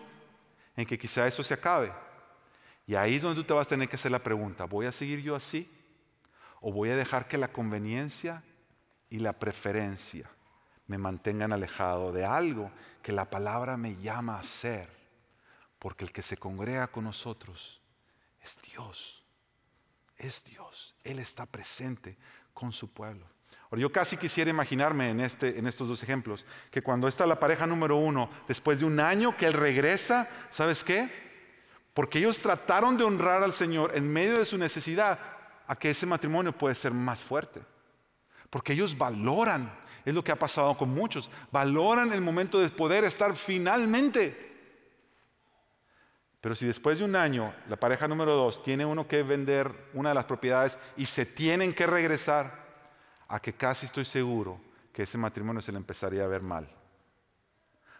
[0.78, 1.92] en que quizá eso se acabe.
[2.86, 4.92] Y ahí es donde tú te vas a tener que hacer la pregunta, ¿voy a
[4.92, 5.70] seguir yo así?
[6.62, 8.44] ¿O voy a dejar que la conveniencia
[9.10, 10.30] y la preferencia
[10.86, 14.90] me mantengan alejado de algo que la palabra me llama a hacer?
[15.80, 17.82] Porque el que se congrega con nosotros
[18.42, 19.18] es Dios
[20.18, 20.96] es Dios.
[21.04, 22.18] Él está presente
[22.54, 23.28] con su pueblo.
[23.70, 27.40] Ahora, yo casi quisiera imaginarme en, este, en estos dos ejemplos que cuando está la
[27.40, 31.10] pareja número uno, después de un año que él regresa, ¿sabes qué?
[31.94, 35.20] Porque ellos trataron de honrar al Señor en medio de su necesidad,
[35.68, 37.62] a que ese matrimonio puede ser más fuerte.
[38.50, 39.70] Porque ellos valoran,
[40.06, 44.48] es lo que ha pasado con muchos, valoran el momento de poder estar finalmente
[46.42, 50.10] pero si después de un año la pareja número dos tiene uno que vender una
[50.10, 52.67] de las propiedades y se tienen que regresar,
[53.28, 54.60] a que casi estoy seguro
[54.94, 56.68] que ese matrimonio se le empezaría a ver mal.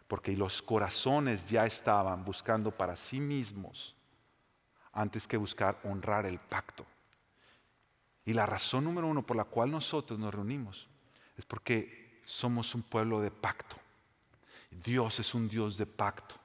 [0.08, 3.96] Porque los corazones ya estaban buscando para sí mismos
[4.94, 6.86] antes que buscar honrar el pacto.
[8.26, 10.88] Y la razón número uno por la cual nosotros nos reunimos
[11.38, 13.78] es porque somos un pueblo de pacto.
[14.72, 16.36] Dios es un Dios de pacto.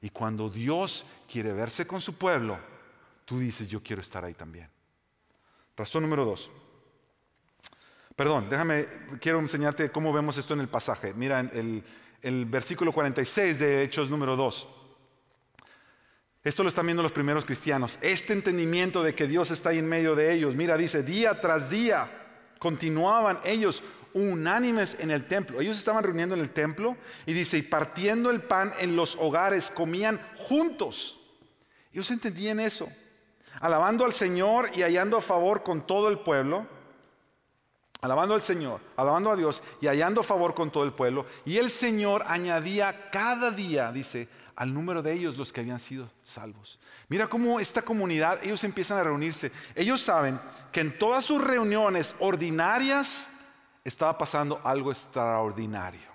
[0.00, 2.58] Y cuando Dios quiere verse con su pueblo,
[3.24, 4.70] tú dices, yo quiero estar ahí también.
[5.76, 6.50] Razón número dos.
[8.16, 8.86] Perdón, déjame,
[9.20, 11.12] quiero enseñarte cómo vemos esto en el pasaje.
[11.12, 11.84] Mira el,
[12.22, 14.68] el versículo 46 de Hechos número 2.
[16.42, 17.98] Esto lo están viendo los primeros cristianos.
[18.00, 20.54] Este entendimiento de que Dios está ahí en medio de ellos.
[20.54, 22.08] Mira, dice, día tras día
[22.58, 23.82] continuaban ellos
[24.14, 25.60] unánimes en el templo.
[25.60, 29.70] Ellos estaban reuniendo en el templo y dice, y partiendo el pan en los hogares,
[29.70, 31.20] comían juntos.
[31.92, 32.88] Ellos entendían eso.
[33.60, 36.75] Alabando al Señor y hallando a favor con todo el pueblo.
[38.06, 41.26] Alabando al Señor, alabando a Dios y hallando favor con todo el pueblo.
[41.44, 46.08] Y el Señor añadía cada día, dice, al número de ellos los que habían sido
[46.22, 46.78] salvos.
[47.08, 49.50] Mira cómo esta comunidad, ellos empiezan a reunirse.
[49.74, 50.38] Ellos saben
[50.70, 53.30] que en todas sus reuniones ordinarias,
[53.82, 56.14] estaba pasando algo extraordinario.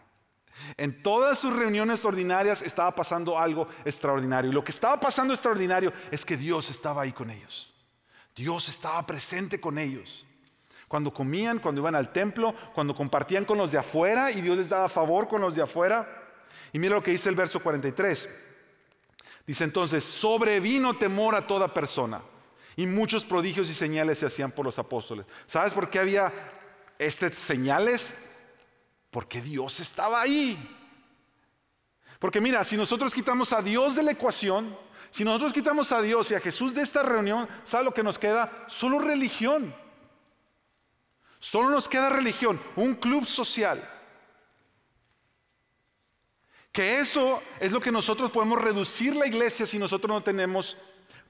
[0.77, 4.49] En todas sus reuniones ordinarias estaba pasando algo extraordinario.
[4.49, 7.73] Y lo que estaba pasando extraordinario es que Dios estaba ahí con ellos.
[8.33, 10.25] Dios estaba presente con ellos.
[10.91, 14.67] Cuando comían, cuando iban al templo, cuando compartían con los de afuera y Dios les
[14.67, 16.05] daba favor con los de afuera.
[16.73, 18.27] Y mira lo que dice el verso 43.
[19.47, 22.21] Dice entonces, sobrevino temor a toda persona.
[22.75, 25.25] Y muchos prodigios y señales se hacían por los apóstoles.
[25.47, 26.33] ¿Sabes por qué había
[26.99, 28.31] estas señales?
[29.11, 30.57] Porque Dios estaba ahí.
[32.19, 34.77] Porque mira, si nosotros quitamos a Dios de la ecuación,
[35.09, 38.19] si nosotros quitamos a Dios y a Jesús de esta reunión, ¿sabe lo que nos
[38.19, 38.65] queda?
[38.67, 39.73] Solo religión.
[41.41, 43.83] Solo nos queda religión, un club social.
[46.71, 50.77] Que eso es lo que nosotros podemos reducir la iglesia si nosotros no tenemos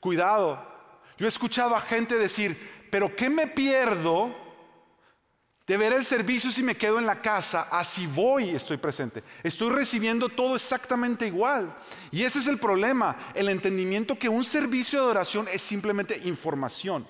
[0.01, 0.61] cuidado.
[1.17, 4.35] Yo he escuchado a gente decir, pero ¿qué me pierdo
[5.65, 9.23] de ver el servicio si me quedo en la casa, así voy, estoy presente.
[9.43, 11.73] Estoy recibiendo todo exactamente igual.
[12.11, 17.07] Y ese es el problema, el entendimiento que un servicio de oración es simplemente información.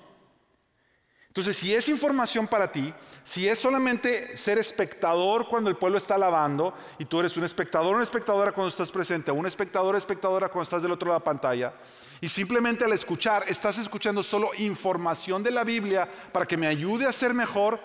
[1.32, 2.92] Entonces, si es información para ti,
[3.24, 7.94] si es solamente ser espectador cuando el pueblo está alabando, y tú eres un espectador
[7.94, 11.32] una espectadora cuando estás presente, un espectador espectadora cuando estás del otro lado de la
[11.32, 11.72] pantalla,
[12.20, 17.06] y simplemente al escuchar, estás escuchando solo información de la Biblia para que me ayude
[17.06, 17.80] a ser mejor,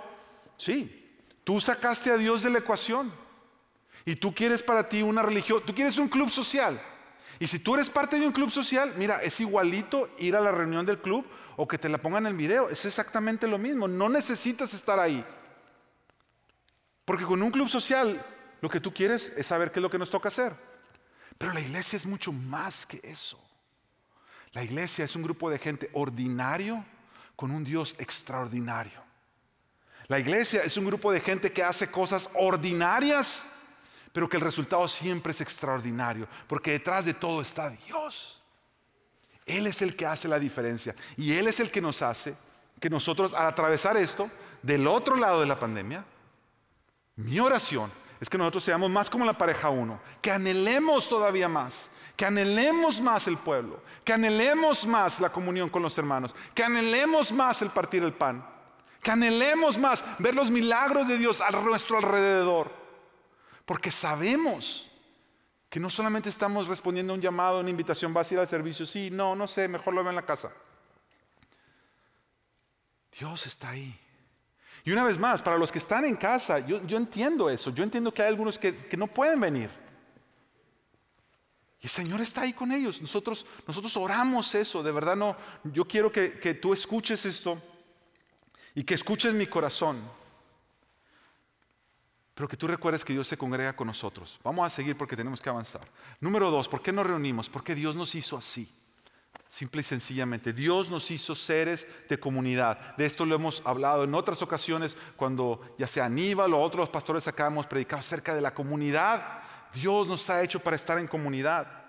[0.57, 1.05] Sí,
[1.43, 3.13] tú sacaste a Dios de la ecuación.
[4.05, 6.79] Y tú quieres para ti una religión, tú quieres un club social.
[7.39, 10.51] Y si tú eres parte de un club social, mira, es igualito ir a la
[10.51, 11.25] reunión del club
[11.57, 12.69] o que te la pongan en el video.
[12.69, 13.87] Es exactamente lo mismo.
[13.87, 15.25] No necesitas estar ahí.
[17.03, 18.23] Porque con un club social
[18.61, 20.53] lo que tú quieres es saber qué es lo que nos toca hacer.
[21.37, 23.43] Pero la iglesia es mucho más que eso.
[24.53, 26.85] La iglesia es un grupo de gente ordinario
[27.35, 29.03] con un Dios extraordinario.
[30.07, 33.43] La iglesia es un grupo de gente que hace cosas ordinarias,
[34.13, 38.36] pero que el resultado siempre es extraordinario, porque detrás de todo está Dios.
[39.47, 42.35] Él es el que hace la diferencia y Él es el que nos hace
[42.79, 44.29] que nosotros al atravesar esto,
[44.61, 46.05] del otro lado de la pandemia,
[47.15, 51.89] mi oración es que nosotros seamos más como la pareja uno, que anhelemos todavía más,
[52.15, 57.31] que anhelemos más el pueblo, que anhelemos más la comunión con los hermanos, que anhelemos
[57.31, 58.43] más el partir el pan
[59.07, 62.71] que anhelemos más ver los milagros de Dios a nuestro alrededor.
[63.65, 64.91] Porque sabemos
[65.69, 68.85] que no solamente estamos respondiendo a un llamado, una invitación, vas a ir al servicio,
[68.85, 70.51] sí, no, no sé, mejor lo veo en la casa.
[73.19, 73.99] Dios está ahí.
[74.83, 77.71] Y una vez más, para los que están en casa, yo, entiendo eso.
[77.71, 79.69] Yo entiendo que hay algunos que, no pueden venir.
[81.81, 83.01] Y el Señor está ahí con ellos.
[83.01, 84.81] Nosotros, nosotros oramos eso.
[84.81, 85.35] De verdad, no.
[85.65, 87.61] Yo quiero que, que tú escuches esto
[88.75, 90.01] y que escuches mi corazón.
[92.37, 94.39] Pero que tú recuerdes que Dios se congrega con nosotros.
[94.43, 95.81] Vamos a seguir porque tenemos que avanzar.
[96.21, 97.49] Número dos, ¿por qué nos reunimos?
[97.49, 98.69] Porque Dios nos hizo así.
[99.49, 102.95] Simple y sencillamente, Dios nos hizo seres de comunidad.
[102.95, 107.27] De esto lo hemos hablado en otras ocasiones cuando ya sea Aníbal o otros pastores
[107.27, 109.41] acá hemos predicado acerca de la comunidad.
[109.73, 111.85] Dios nos ha hecho para estar en comunidad.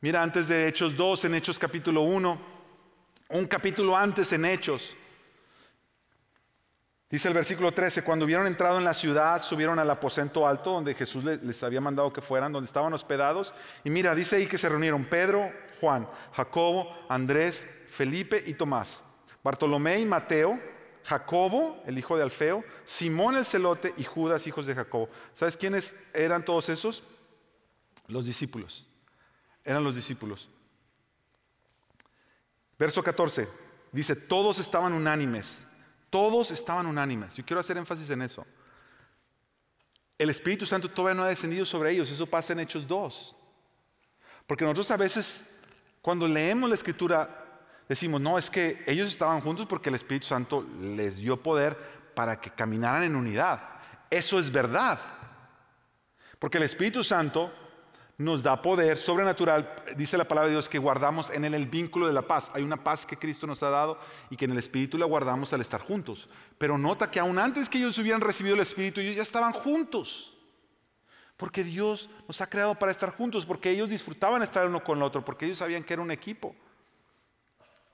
[0.00, 2.40] Mira, antes de Hechos 2, en Hechos capítulo 1,
[3.28, 4.96] un capítulo antes en Hechos,
[7.10, 10.94] Dice el versículo 13, cuando hubieron entrado en la ciudad, subieron al aposento alto donde
[10.94, 13.54] Jesús les había mandado que fueran, donde estaban hospedados.
[13.82, 19.02] Y mira, dice ahí que se reunieron Pedro, Juan, Jacobo, Andrés, Felipe y Tomás,
[19.42, 20.60] Bartolomé y Mateo,
[21.02, 25.08] Jacobo, el hijo de Alfeo, Simón el celote y Judas, hijos de Jacobo.
[25.32, 27.04] ¿Sabes quiénes eran todos esos?
[28.08, 28.86] Los discípulos.
[29.64, 30.50] Eran los discípulos.
[32.78, 33.48] Verso 14.
[33.92, 35.64] Dice, todos estaban unánimes
[36.10, 37.34] todos estaban unánimes.
[37.34, 38.46] Yo quiero hacer énfasis en eso.
[40.16, 42.10] El Espíritu Santo todavía no ha descendido sobre ellos.
[42.10, 43.36] Eso pasa en Hechos 2.
[44.46, 45.60] Porque nosotros a veces,
[46.02, 47.44] cuando leemos la Escritura,
[47.88, 51.76] decimos, no, es que ellos estaban juntos porque el Espíritu Santo les dio poder
[52.14, 53.62] para que caminaran en unidad.
[54.10, 54.98] Eso es verdad.
[56.38, 57.52] Porque el Espíritu Santo
[58.18, 59.72] nos da poder sobrenatural.
[59.96, 62.50] Dice la palabra de Dios que guardamos en él el vínculo de la paz.
[62.52, 63.96] Hay una paz que Cristo nos ha dado
[64.28, 66.28] y que en el Espíritu la guardamos al estar juntos.
[66.58, 70.34] Pero nota que aún antes que ellos hubieran recibido el Espíritu, ellos ya estaban juntos.
[71.36, 75.04] Porque Dios nos ha creado para estar juntos, porque ellos disfrutaban estar uno con el
[75.04, 76.56] otro, porque ellos sabían que era un equipo.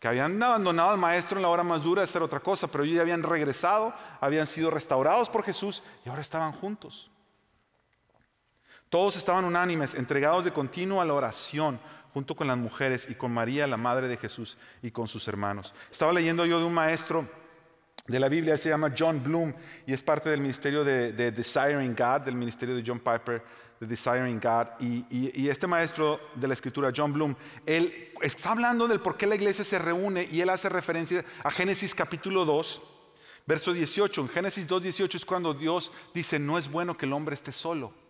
[0.01, 2.85] Que habían abandonado al maestro en la hora más dura de hacer otra cosa, pero
[2.85, 7.11] ellos ya habían regresado, habían sido restaurados por Jesús y ahora estaban juntos.
[8.95, 11.81] Todos estaban unánimes, entregados de continuo a la oración,
[12.13, 15.75] junto con las mujeres y con María, la madre de Jesús, y con sus hermanos.
[15.91, 17.29] Estaba leyendo yo de un maestro
[18.07, 19.53] de la Biblia, se llama John Bloom,
[19.85, 23.43] y es parte del ministerio de, Desiring God, del ministerio de John Piper,
[23.81, 24.81] de Desiring God.
[24.81, 27.35] Y, este maestro de la escritura, John Bloom,
[27.67, 31.51] él está hablando del por qué la iglesia se reúne y él hace referencia a
[31.51, 32.81] Génesis capítulo 2.
[33.45, 37.13] Verso 18, en Génesis 2, 18 es cuando Dios dice, no es bueno que el
[37.13, 38.04] hombre esté solo.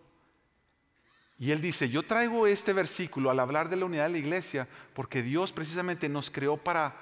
[1.38, 4.68] Y él dice, yo traigo este versículo al hablar de la unidad de la iglesia
[4.94, 6.94] porque Dios precisamente nos creó para,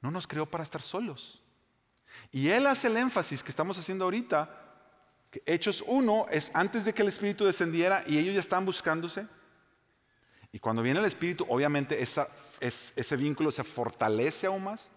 [0.00, 1.42] no nos creó para estar solos.
[2.32, 4.50] Y él hace el énfasis que estamos haciendo ahorita,
[5.30, 9.26] que Hechos 1 es antes de que el Espíritu descendiera y ellos ya están buscándose.
[10.50, 14.88] Y cuando viene el Espíritu, obviamente ese vínculo se fortalece aún más.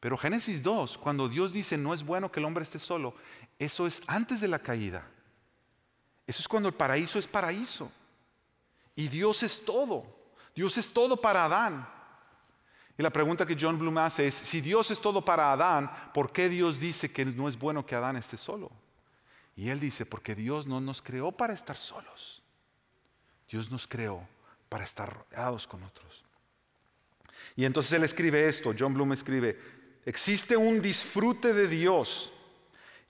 [0.00, 3.14] Pero Génesis 2, cuando Dios dice no es bueno que el hombre esté solo,
[3.58, 5.06] eso es antes de la caída.
[6.30, 7.90] Eso es cuando el paraíso es paraíso.
[8.94, 10.06] Y Dios es todo.
[10.54, 11.88] Dios es todo para Adán.
[12.96, 16.32] Y la pregunta que John Bloom hace es, si Dios es todo para Adán, ¿por
[16.32, 18.70] qué Dios dice que no es bueno que Adán esté solo?
[19.56, 22.40] Y él dice, porque Dios no nos creó para estar solos.
[23.50, 24.24] Dios nos creó
[24.68, 26.24] para estar rodeados con otros.
[27.56, 29.58] Y entonces él escribe esto, John Bloom escribe,
[30.04, 32.32] existe un disfrute de Dios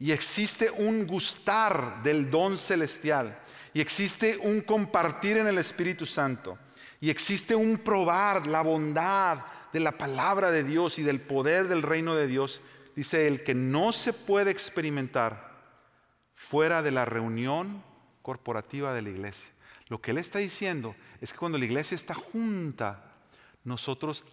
[0.01, 3.39] y existe un gustar del don celestial.
[3.75, 6.59] Y existe un compartir en el Espíritu Santo.
[7.03, 9.39] Y existe un probar la bondad
[9.75, 12.63] de la palabra de Dios y del poder del reino de Dios.
[12.97, 15.51] Dice el que no se puede experimentar
[16.35, 17.85] fuera de la reunión
[18.23, 19.51] corporativa de la iglesia.
[19.89, 23.05] Lo que él está diciendo es que cuando la iglesia está junta,
[23.65, 24.25] nosotros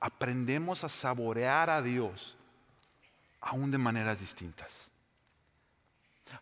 [0.00, 2.36] aprendemos a saborear a Dios
[3.40, 4.92] aún de maneras distintas.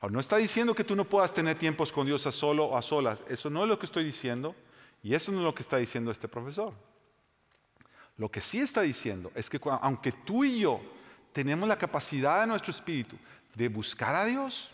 [0.00, 2.76] Ahora, no está diciendo que tú no puedas tener tiempos con Dios a solo o
[2.76, 3.22] a solas.
[3.28, 4.54] Eso no es lo que estoy diciendo
[5.02, 6.72] y eso no es lo que está diciendo este profesor.
[8.16, 10.80] Lo que sí está diciendo es que aunque tú y yo
[11.32, 13.16] tenemos la capacidad de nuestro espíritu
[13.54, 14.70] de buscar a Dios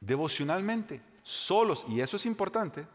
[0.00, 2.86] devocionalmente, solos, y eso es importante,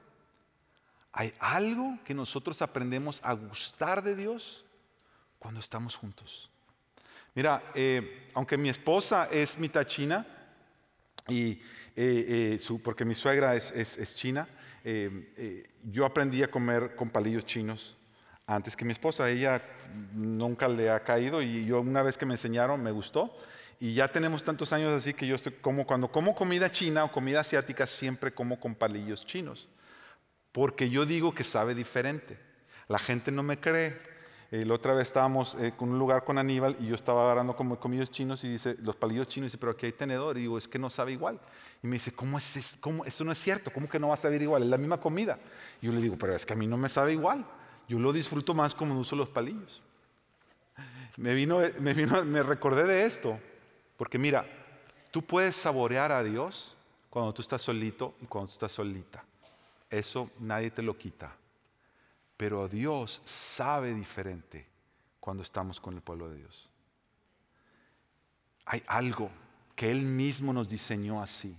[1.11, 4.65] hay algo que nosotros aprendemos a gustar de Dios
[5.37, 6.49] cuando estamos juntos.
[7.35, 10.25] Mira, eh, aunque mi esposa es mitad china,
[11.27, 11.51] y,
[11.95, 14.47] eh, eh, porque mi suegra es, china,
[14.83, 17.95] eh, yo aprendí a comer con palillos chinos
[18.45, 19.29] antes que mi esposa.
[19.29, 19.61] Ella
[20.13, 23.35] nunca le ha caído y yo una vez que me enseñaron me gustó.
[23.79, 27.11] Y ya tenemos tantos años así que yo estoy como cuando como comida china o
[27.11, 29.67] comida asiática siempre como con palillos chinos.
[30.51, 32.37] Porque yo digo que sabe diferente.
[32.87, 33.99] La gente no me cree.
[34.53, 37.79] Eh, la otra vez estábamos en un lugar con Aníbal y yo estaba agarrando como
[37.79, 40.37] comillos chinos y dice, los palillos chinos, y dice, pero aquí hay tenedor.
[40.37, 41.39] Y digo, es que no sabe igual.
[41.81, 42.77] Y me dice, ¿cómo es eso?
[42.79, 43.03] ¿Cómo?
[43.03, 43.71] Eso no es cierto.
[43.71, 44.61] ¿Cómo que no va a saber igual?
[44.61, 45.39] Es la misma comida.
[45.81, 47.43] Y yo le digo, pero es que a mí no me sabe igual.
[47.87, 49.81] Yo lo disfruto más como uso los palillos.
[51.17, 53.39] Me vino, me vino, me recordé de esto,
[53.97, 54.45] porque mira,
[55.09, 56.75] tú puedes saborear a Dios
[57.09, 59.23] cuando tú estás solito y cuando tú estás solita.
[59.89, 61.35] Eso nadie te lo quita.
[62.43, 64.67] Pero Dios sabe diferente
[65.21, 66.69] cuando estamos con el pueblo de Dios.
[68.65, 69.31] Hay algo
[69.77, 71.57] que Él mismo nos diseñó así.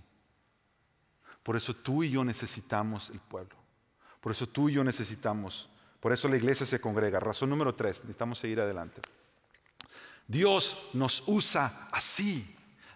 [1.41, 3.55] Por eso tú y yo necesitamos el pueblo.
[4.21, 5.67] Por eso tú y yo necesitamos.
[5.99, 7.19] Por eso la iglesia se congrega.
[7.19, 9.01] Razón número tres, necesitamos seguir adelante.
[10.27, 12.54] Dios nos usa así.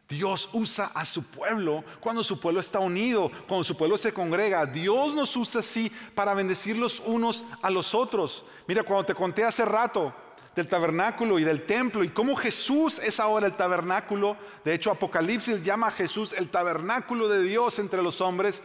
[0.10, 4.66] Dios usa a su pueblo cuando su pueblo está unido, cuando su pueblo se congrega.
[4.66, 8.44] Dios nos usa así para bendecir los unos a los otros.
[8.66, 10.12] Mira, cuando te conté hace rato
[10.56, 14.36] del tabernáculo y del templo y cómo Jesús es ahora el tabernáculo,
[14.66, 18.64] de hecho Apocalipsis llama a Jesús el tabernáculo de Dios entre los hombres.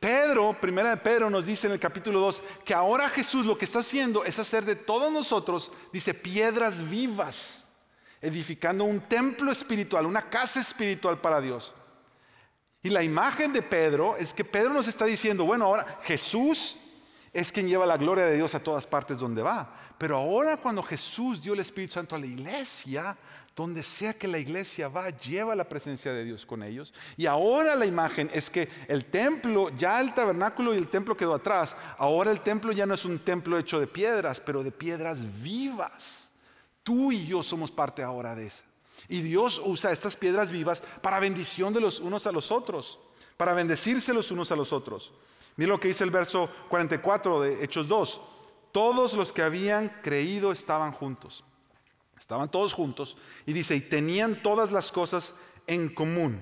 [0.00, 3.66] Pedro, primera de Pedro nos dice en el capítulo 2 que ahora Jesús lo que
[3.66, 7.61] está haciendo es hacer de todos nosotros, dice, piedras vivas
[8.22, 11.74] edificando un templo espiritual, una casa espiritual para Dios.
[12.82, 16.76] Y la imagen de Pedro es que Pedro nos está diciendo, bueno, ahora Jesús
[17.32, 19.74] es quien lleva la gloria de Dios a todas partes donde va.
[19.98, 23.16] Pero ahora cuando Jesús dio el Espíritu Santo a la iglesia,
[23.54, 26.94] donde sea que la iglesia va, lleva la presencia de Dios con ellos.
[27.16, 31.34] Y ahora la imagen es que el templo, ya el tabernáculo y el templo quedó
[31.34, 31.76] atrás.
[31.98, 36.21] Ahora el templo ya no es un templo hecho de piedras, pero de piedras vivas.
[36.82, 38.64] Tú y yo somos parte ahora de eso.
[39.08, 42.98] Y Dios usa estas piedras vivas para bendición de los unos a los otros,
[43.36, 45.12] para bendecirse los unos a los otros.
[45.56, 48.20] Mira lo que dice el verso 44 de Hechos 2.
[48.72, 51.44] Todos los que habían creído estaban juntos.
[52.18, 53.16] Estaban todos juntos.
[53.44, 55.34] Y dice, y tenían todas las cosas
[55.66, 56.40] en común.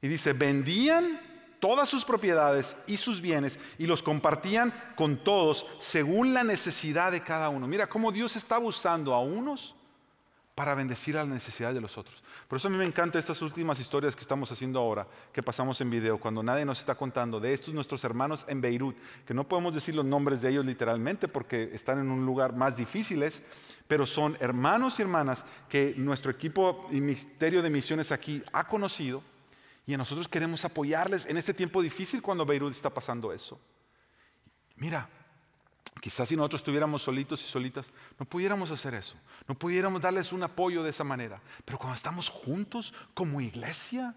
[0.00, 1.20] Y dice, vendían
[1.62, 7.20] todas sus propiedades y sus bienes y los compartían con todos según la necesidad de
[7.20, 7.68] cada uno.
[7.68, 9.76] Mira cómo Dios está usando a unos
[10.56, 12.20] para bendecir a la necesidad de los otros.
[12.48, 15.80] Por eso a mí me encantan estas últimas historias que estamos haciendo ahora, que pasamos
[15.80, 19.46] en video, cuando nadie nos está contando de estos nuestros hermanos en Beirut, que no
[19.46, 23.40] podemos decir los nombres de ellos literalmente porque están en un lugar más difíciles,
[23.86, 29.22] pero son hermanos y hermanas que nuestro equipo y Ministerio de Misiones aquí ha conocido
[29.86, 33.60] y nosotros queremos apoyarles en este tiempo difícil cuando Beirut está pasando eso.
[34.76, 35.08] Mira,
[36.00, 39.16] quizás si nosotros estuviéramos solitos y solitas, no pudiéramos hacer eso.
[39.48, 41.40] No pudiéramos darles un apoyo de esa manera.
[41.64, 44.14] Pero cuando estamos juntos como iglesia,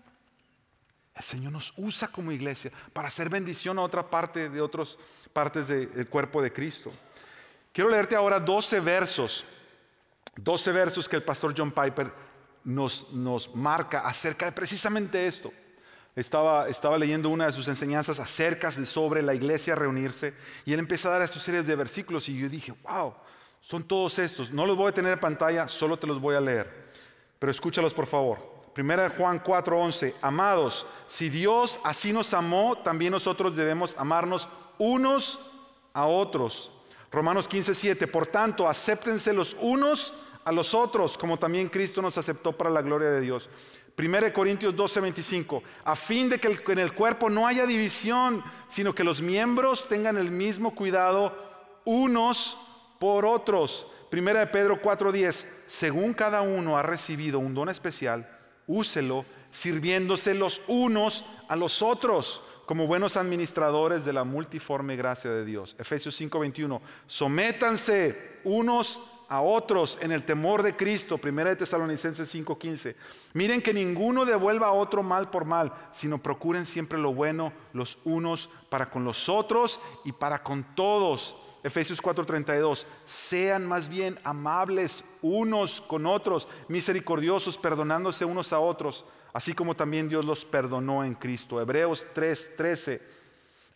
[1.15, 4.97] el Señor nos usa como iglesia para hacer bendición a otra parte de otras
[5.33, 6.91] partes del cuerpo de Cristo.
[7.71, 9.45] Quiero leerte ahora 12 versos,
[10.35, 12.11] 12 versos que el pastor John Piper
[12.65, 15.53] nos, marca acerca de precisamente esto.
[16.15, 20.33] Estaba, estaba, leyendo una de sus enseñanzas acerca de sobre la iglesia reunirse
[20.65, 23.13] y él empieza a dar estas series de versículos y yo dije, wow,
[23.59, 24.51] son todos estos.
[24.51, 26.91] No los voy a tener en pantalla, solo te los voy a leer.
[27.37, 28.55] Pero escúchalos por favor.
[28.73, 35.39] Primera de Juan 4:11, amados, si Dios así nos amó, también nosotros debemos amarnos unos
[35.93, 36.71] a otros.
[37.11, 40.13] Romanos 15:7, por tanto, acéptense los unos
[40.45, 43.49] a los otros, como también Cristo nos aceptó para la gloria de Dios.
[43.97, 48.93] 1 Corintios 12, 25, a fin de que en el cuerpo no haya división, sino
[48.93, 51.35] que los miembros tengan el mismo cuidado
[51.83, 52.57] unos
[52.99, 53.87] por otros.
[54.11, 58.29] 1 de Pedro 4, 10, según cada uno ha recibido un don especial,
[58.67, 65.45] úselo sirviéndose los unos a los otros como buenos administradores de la multiforme gracia de
[65.45, 65.75] Dios.
[65.79, 71.17] Efesios 5, 21, sométanse unos a otros en el temor de Cristo.
[71.17, 72.95] Primera de Tesalonicenses 5:15.
[73.33, 77.97] Miren que ninguno devuelva a otro mal por mal, sino procuren siempre lo bueno los
[78.03, 81.37] unos para con los otros y para con todos.
[81.63, 82.85] Efesios 4:32.
[83.05, 90.07] Sean más bien amables unos con otros, misericordiosos, perdonándose unos a otros, así como también
[90.07, 91.59] Dios los perdonó en Cristo.
[91.59, 93.01] Hebreos 3:13.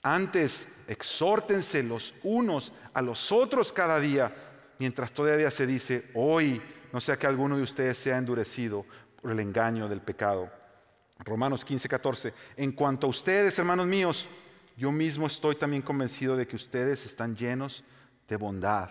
[0.02, 4.34] Antes, exhórtense los unos a los otros cada día
[4.80, 6.62] mientras todavía se dice, hoy
[6.92, 8.86] no sea que alguno de ustedes sea endurecido
[9.22, 10.50] por el engaño del pecado.
[11.20, 12.34] Romanos 15, 14.
[12.56, 14.28] En cuanto a ustedes, hermanos míos,
[14.78, 17.84] yo mismo estoy también convencido de que ustedes están llenos
[18.28, 18.90] de bondad,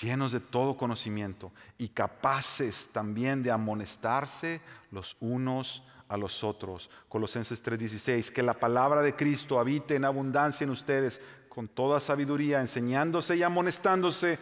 [0.00, 4.60] llenos de todo conocimiento y capaces también de amonestarse
[4.92, 6.88] los unos a los otros.
[7.08, 12.60] Colosenses 3:16, que la palabra de Cristo habite en abundancia en ustedes con toda sabiduría,
[12.60, 14.38] enseñándose y amonestándose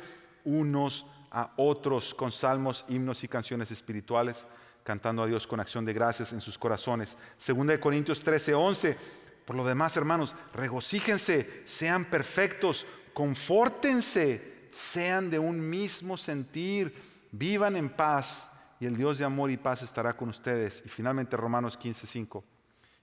[0.46, 4.46] unos a otros con salmos, himnos y canciones espirituales,
[4.82, 7.16] cantando a Dios con acción de gracias en sus corazones.
[7.36, 8.96] Segunda de Corintios 13, 11.
[9.44, 16.94] Por lo demás, hermanos, regocíjense, sean perfectos, confórtense, sean de un mismo sentir,
[17.32, 20.82] vivan en paz y el Dios de amor y paz estará con ustedes.
[20.86, 22.44] Y finalmente Romanos 15, 5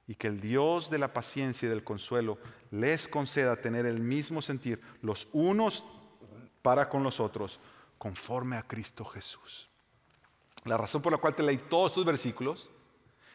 [0.07, 2.37] y que el Dios de la paciencia y del consuelo
[2.71, 5.85] les conceda tener el mismo sentir los unos
[6.63, 7.59] para con los otros,
[7.99, 9.69] conforme a Cristo Jesús.
[10.65, 12.69] La razón por la cual te leí todos estos versículos,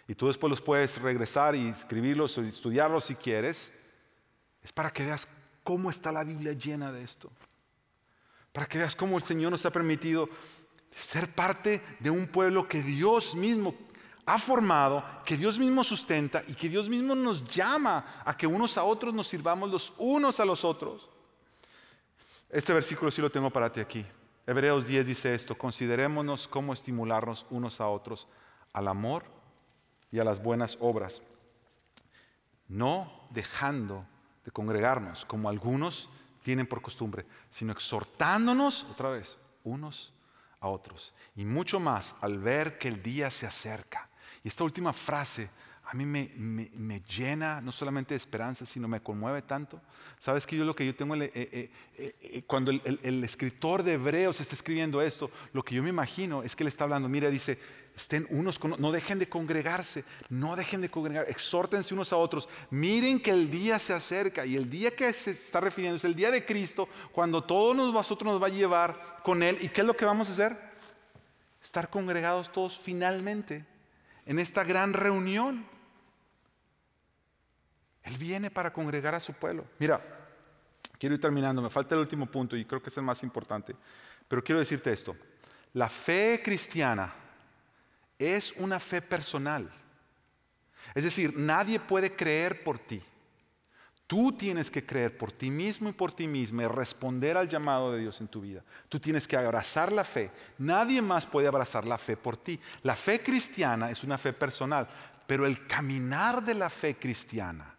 [0.09, 3.71] y tú después los puedes regresar y escribirlos o estudiarlos si quieres,
[4.63, 5.29] es para que veas
[5.63, 7.31] cómo está la Biblia llena de esto.
[8.53, 10.29] Para que veas cómo el Señor nos ha permitido
[10.91, 13.75] ser parte de un pueblo que Dios mismo
[14.25, 18.79] ha formado, que Dios mismo sustenta y que Dios mismo nos llama a que unos
[18.79, 21.09] a otros nos sirvamos los unos a los otros.
[22.51, 24.07] Este versículo sí lo tengo para ti aquí.
[24.47, 28.27] Hebreos 10 dice esto, considerémonos cómo estimularnos unos a otros
[28.73, 29.25] al amor
[30.11, 31.21] y a las buenas obras,
[32.67, 34.07] no dejando
[34.47, 36.09] de congregarnos como algunos
[36.43, 40.15] tienen por costumbre, sino exhortándonos otra vez unos
[40.61, 41.13] a otros.
[41.37, 44.09] Y mucho más al ver que el día se acerca.
[44.43, 45.51] Y esta última frase
[45.91, 49.81] a mí me, llena no solamente de esperanza, sino me conmueve tanto.
[50.19, 54.39] Sabes que yo lo que yo tengo, eh, eh, eh, cuando el, escritor de Hebreos
[54.39, 57.59] está escribiendo esto, lo que yo me imagino es que él está hablando, mira, dice,
[57.97, 63.19] estén unos no dejen de congregarse, no dejen de congregar, exhórtense unos a otros, miren
[63.19, 66.31] que el día se acerca y el día que se está refiriendo es el día
[66.31, 69.57] de Cristo, cuando todos nosotros nos va a llevar con Él.
[69.63, 70.55] ¿Y qué es lo que vamos a hacer?
[71.63, 73.65] Estar congregados todos finalmente
[74.27, 75.78] en esta gran reunión.
[78.09, 79.67] Él viene para congregar a su pueblo.
[79.79, 80.01] Mira,
[80.99, 83.77] quiero ir terminando, me falta el último punto y creo que es el más importante,
[84.27, 85.15] pero quiero decirte esto.
[85.75, 87.13] La fe cristiana
[88.19, 89.71] es una fe personal.
[90.95, 93.03] Es decir, nadie puede creer por ti.
[94.07, 97.93] Tú tienes que creer por ti mismo y por ti misma y responder al llamado
[97.93, 98.65] de Dios en tu vida.
[98.89, 100.31] Tú tienes que abrazar la fe.
[100.57, 102.59] Nadie más puede abrazar la fe por ti.
[102.85, 104.89] La fe cristiana es una fe personal,
[105.27, 107.77] pero el caminar de la fe cristiana,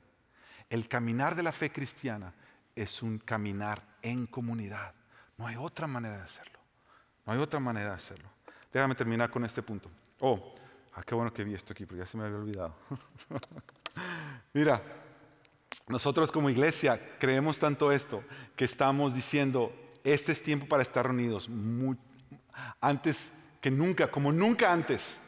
[0.70, 2.34] el caminar de la fe cristiana
[2.76, 4.94] es un caminar en comunidad.
[5.38, 6.60] No hay otra manera de hacerlo.
[7.26, 8.30] No hay otra manera de hacerlo.
[8.72, 9.90] Déjame terminar con este punto.
[10.20, 10.54] Oh,
[10.94, 12.76] ah, qué bueno que vi esto aquí, porque ya se me había olvidado.
[14.54, 14.82] Mira,
[15.88, 18.24] nosotros como iglesia creemos tanto esto
[18.56, 21.50] que estamos diciendo, este es tiempo para estar reunidos,
[22.80, 25.20] antes que nunca, como nunca antes.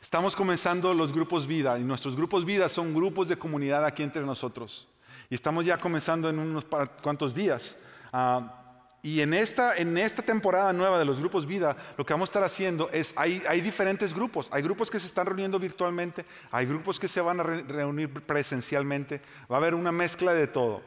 [0.00, 4.24] Estamos comenzando los grupos vida y nuestros grupos vida son grupos de comunidad aquí entre
[4.24, 4.88] nosotros.
[5.28, 6.64] Y estamos ya comenzando en unos
[7.02, 7.76] cuantos días.
[8.12, 8.54] Ah,
[9.02, 12.30] y en esta, en esta temporada nueva de los grupos vida, lo que vamos a
[12.30, 14.48] estar haciendo es, hay, hay diferentes grupos.
[14.52, 19.20] Hay grupos que se están reuniendo virtualmente, hay grupos que se van a reunir presencialmente.
[19.50, 20.80] Va a haber una mezcla de todo.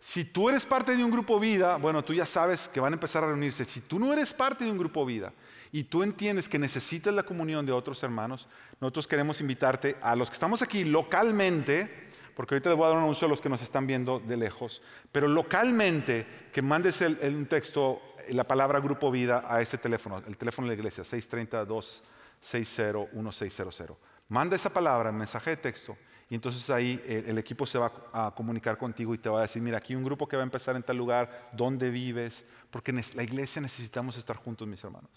[0.00, 2.96] Si tú eres parte de un grupo vida, bueno, tú ya sabes que van a
[2.96, 3.64] empezar a reunirse.
[3.64, 5.32] Si tú no eres parte de un grupo vida
[5.74, 8.46] y tú entiendes que necesitas la comunión de otros hermanos,
[8.80, 12.98] nosotros queremos invitarte a los que estamos aquí localmente porque ahorita les voy a dar
[12.98, 17.18] un anuncio a los que nos están viendo de lejos, pero localmente que mandes el,
[17.22, 23.96] un texto, la palabra Grupo Vida a este teléfono, el teléfono de la iglesia, 632-601600.
[24.28, 25.98] Manda esa palabra, mensaje de texto,
[26.30, 29.60] y entonces ahí el, equipo se va a comunicar contigo y te va a decir,
[29.60, 32.92] mira, aquí hay un grupo que va a empezar en tal lugar, dónde vives, porque
[32.92, 35.10] la iglesia necesitamos estar juntos, mis hermanos.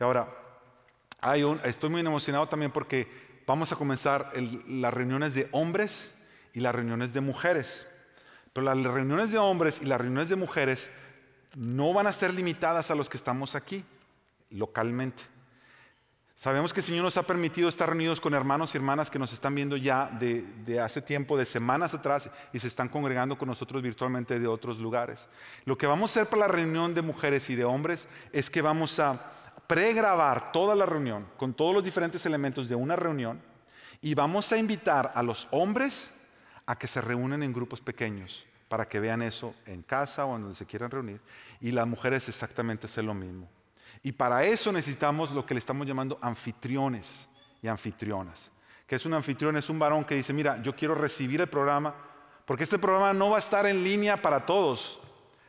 [0.00, 0.28] Y ahora,
[1.64, 3.06] estoy muy emocionado también porque
[3.46, 4.32] vamos a comenzar
[4.66, 6.14] las reuniones de hombres
[6.54, 7.86] y las reuniones de mujeres.
[8.54, 10.88] Pero las reuniones de hombres y las reuniones de mujeres
[11.54, 13.84] no van a ser limitadas a los que estamos aquí,
[14.48, 15.22] localmente.
[16.34, 19.34] Sabemos que el Señor nos ha permitido estar reunidos con hermanos y hermanas que nos
[19.34, 23.82] están viendo ya de, hace tiempo, de semanas atrás, y se están congregando con nosotros
[23.82, 25.28] virtualmente de otros lugares.
[25.66, 28.62] Lo que vamos a hacer para la reunión de mujeres y de hombres es que
[28.62, 29.36] vamos a
[29.70, 33.40] pregrabar toda la reunión con todos los diferentes elementos de una reunión
[34.00, 36.12] y vamos a invitar a los hombres
[36.66, 40.42] a que se reúnen en grupos pequeños para que vean eso en casa o en
[40.42, 41.20] donde se quieran reunir.
[41.60, 43.48] Y las mujeres exactamente hacen lo mismo.
[44.02, 47.28] Y para eso necesitamos lo que le estamos llamando anfitriones
[47.62, 48.50] y anfitrionas.
[48.88, 51.94] Que es un anfitrión, es un varón que dice, mira, yo quiero recibir el programa,
[52.44, 55.00] porque este programa no va a estar en línea para todos.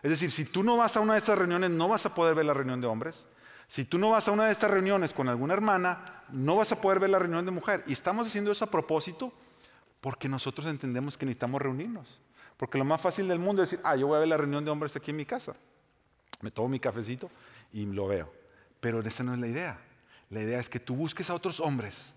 [0.03, 2.35] Es decir, si tú no vas a una de estas reuniones, no vas a poder
[2.35, 3.25] ver la reunión de hombres.
[3.71, 6.81] Si tú no vas a una de estas reuniones con alguna hermana, no vas a
[6.81, 7.85] poder ver la reunión de mujer.
[7.87, 9.31] Y estamos haciendo eso a propósito
[10.01, 12.19] porque nosotros entendemos que necesitamos reunirnos.
[12.57, 14.65] Porque lo más fácil del mundo es decir, ah, yo voy a ver la reunión
[14.65, 15.53] de hombres aquí en mi casa.
[16.41, 17.31] Me tomo mi cafecito
[17.71, 18.33] y lo veo.
[18.81, 19.79] Pero esa no es la idea.
[20.31, 22.13] La idea es que tú busques a otros hombres,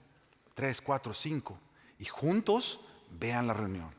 [0.57, 1.57] tres, cuatro, cinco,
[2.01, 2.81] y juntos
[3.13, 3.91] vean la reunión.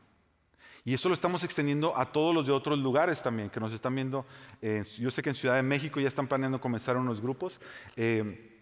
[0.86, 3.92] Y eso lo estamos extendiendo a todos los de otros lugares también, que nos están
[3.92, 4.24] viendo.
[4.62, 7.60] Eh, yo sé que en Ciudad de México ya están planeando comenzar unos grupos.
[7.96, 8.52] Eh,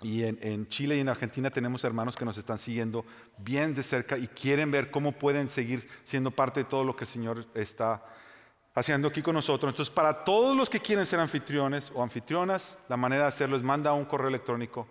[0.00, 3.04] y en, Chile y en Argentina tenemos hermanos que nos están siguiendo
[3.38, 7.02] bien de cerca y quieren ver cómo pueden seguir siendo parte de todo lo que
[7.02, 8.00] el Señor está
[8.72, 9.72] haciendo aquí con nosotros.
[9.72, 13.64] Entonces, para todos los que quieren ser anfitriones o anfitrionas, la manera de hacerlo es
[13.64, 14.86] manda un correo electrónico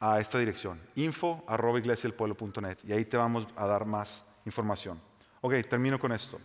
[0.00, 5.13] a esta dirección, info arroba y ahí te vamos a dar más información.
[5.46, 6.40] Ok, termino con esto.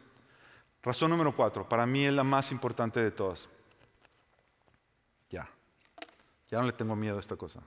[0.84, 3.47] Razón número cuatro, para mí es la más importante de todas.
[5.30, 5.50] Ya,
[6.52, 7.62] ya no le tengo miedo a esta cosa.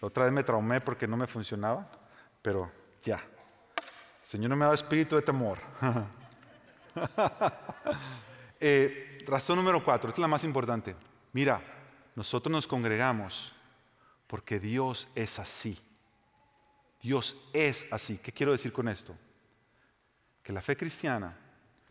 [0.00, 1.88] otra vez me traumé porque no me funcionaba,
[2.42, 2.68] pero
[3.00, 3.22] ya.
[4.24, 5.60] Señor no me ha dado espíritu de temor.
[8.58, 10.96] Eh, razón número cuatro, esta es la más importante.
[11.34, 11.60] Mira,
[12.14, 13.54] nosotros nos congregamos
[14.26, 15.78] porque Dios es así.
[17.02, 18.16] Dios es así.
[18.16, 19.14] ¿Qué quiero decir con esto?
[20.46, 21.36] Que la fe cristiana,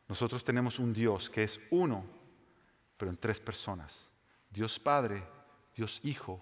[0.07, 2.05] nosotros tenemos un Dios que es uno,
[2.95, 4.09] pero en tres personas.
[4.49, 5.21] Dios Padre,
[5.75, 6.41] Dios Hijo,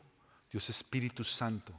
[0.51, 1.73] Dios Espíritu Santo.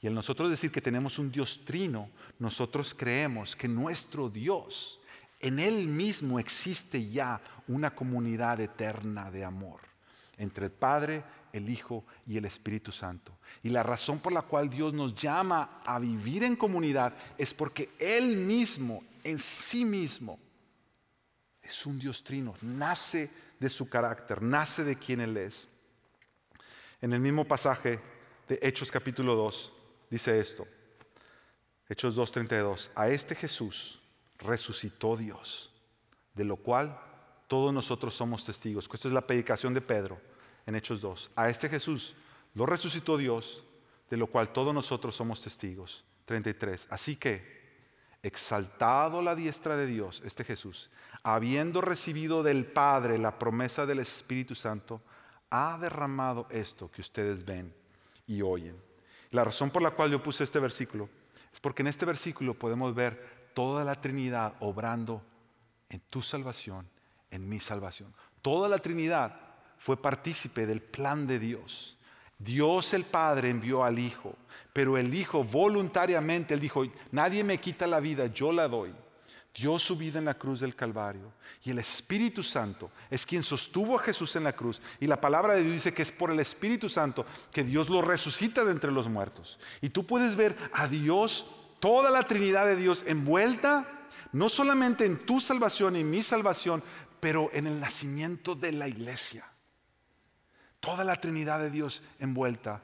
[0.00, 2.08] Y al nosotros decir que tenemos un Dios trino,
[2.38, 4.98] nosotros creemos que nuestro Dios
[5.40, 9.80] en Él mismo existe ya una comunidad eterna de amor
[10.38, 11.22] entre el Padre,
[11.52, 13.36] el Hijo y el Espíritu Santo.
[13.62, 17.90] Y la razón por la cual Dios nos llama a vivir en comunidad es porque
[17.98, 20.38] Él mismo, en sí mismo,
[21.62, 25.68] es un Dios trino, nace de su carácter, nace de quien Él es.
[27.00, 28.00] En el mismo pasaje
[28.48, 29.72] de Hechos capítulo 2
[30.10, 30.66] dice esto,
[31.88, 34.00] Hechos 2.32, a este Jesús,
[34.38, 35.72] resucitó Dios,
[36.34, 36.98] de lo cual
[37.48, 38.88] todos nosotros somos testigos.
[38.92, 40.20] Esto es la predicación de Pedro
[40.66, 41.30] en Hechos 2.
[41.36, 42.14] A este Jesús
[42.54, 43.62] lo resucitó Dios,
[44.10, 46.04] de lo cual todos nosotros somos testigos.
[46.26, 46.88] 33.
[46.90, 47.55] Así que,
[48.26, 50.90] exaltado la diestra de Dios, este Jesús,
[51.22, 55.00] habiendo recibido del Padre la promesa del Espíritu Santo,
[55.50, 57.72] ha derramado esto que ustedes ven
[58.26, 58.76] y oyen.
[59.30, 61.08] La razón por la cual yo puse este versículo
[61.52, 65.22] es porque en este versículo podemos ver toda la Trinidad obrando
[65.88, 66.88] en tu salvación,
[67.30, 68.12] en mi salvación.
[68.42, 69.40] Toda la Trinidad
[69.78, 71.95] fue partícipe del plan de Dios.
[72.38, 74.36] Dios el Padre envió al Hijo,
[74.72, 78.94] pero el Hijo voluntariamente, él dijo, nadie me quita la vida, yo la doy.
[79.54, 81.32] Dio su vida en la cruz del Calvario.
[81.64, 84.82] Y el Espíritu Santo es quien sostuvo a Jesús en la cruz.
[85.00, 88.02] Y la palabra de Dios dice que es por el Espíritu Santo que Dios lo
[88.02, 89.58] resucita de entre los muertos.
[89.80, 91.46] Y tú puedes ver a Dios
[91.80, 93.88] toda la Trinidad de Dios envuelta,
[94.32, 96.82] no solamente en tu salvación y mi salvación,
[97.18, 99.46] pero en el nacimiento de la iglesia.
[100.86, 102.80] Toda la Trinidad de Dios envuelta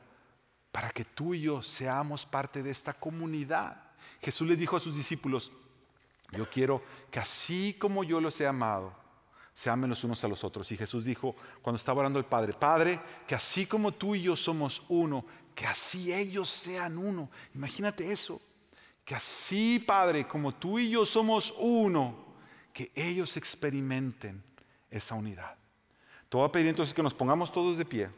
[0.73, 3.81] para que tú y yo seamos parte de esta comunidad.
[4.21, 5.53] Jesús le dijo a sus discípulos,
[6.33, 6.83] yo quiero
[7.13, 8.93] que así como yo los he amado,
[9.55, 10.73] se amen los unos a los otros.
[10.73, 14.35] Y Jesús dijo, cuando estaba orando el Padre, Padre, que así como tú y yo
[14.35, 15.25] somos uno,
[15.55, 17.31] que así ellos sean uno.
[17.55, 18.43] Imagínate eso.
[19.05, 22.35] Que así, Padre, como tú y yo somos uno,
[22.73, 24.43] que ellos experimenten
[24.91, 25.57] esa unidad.
[26.33, 28.09] Te voy a pedir entonces que nos pongamos todos de pie.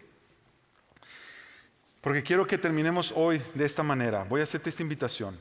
[2.00, 4.22] Porque quiero que terminemos hoy de esta manera.
[4.22, 5.36] Voy a hacerte esta invitación.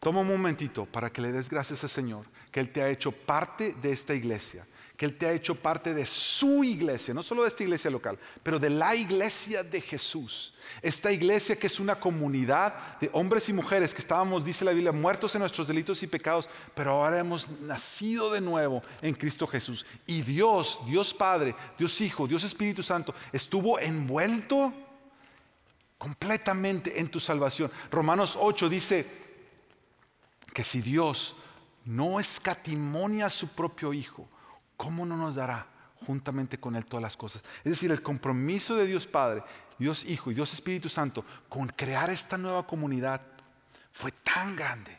[0.00, 3.12] Toma un momentito para que le des gracias al Señor, que Él te ha hecho
[3.12, 4.66] parte de esta iglesia,
[5.04, 8.58] Él te ha hecho parte de su iglesia, no solo de esta iglesia local, pero
[8.58, 10.54] de la iglesia de Jesús.
[10.82, 14.92] Esta iglesia que es una comunidad de hombres y mujeres que estábamos, dice la Biblia,
[14.92, 19.84] muertos en nuestros delitos y pecados, pero ahora hemos nacido de nuevo en Cristo Jesús.
[20.06, 24.72] Y Dios, Dios Padre, Dios Hijo, Dios Espíritu Santo, estuvo envuelto
[25.98, 27.70] completamente en tu salvación.
[27.90, 29.06] Romanos 8 dice
[30.52, 31.36] que si Dios
[31.84, 34.28] no escatimonia a su propio Hijo,
[34.76, 35.66] ¿cómo no nos dará
[36.06, 37.42] juntamente con Él todas las cosas?
[37.58, 39.42] Es decir, el compromiso de Dios Padre,
[39.78, 43.20] Dios Hijo y Dios Espíritu Santo con crear esta nueva comunidad
[43.92, 44.98] fue tan grande,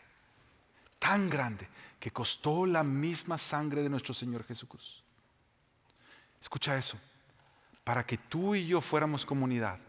[1.00, 1.68] tan grande,
[2.00, 5.04] que costó la misma sangre de nuestro Señor Jesús.
[6.42, 6.98] Escucha eso,
[7.84, 9.80] para que tú y yo fuéramos comunidad,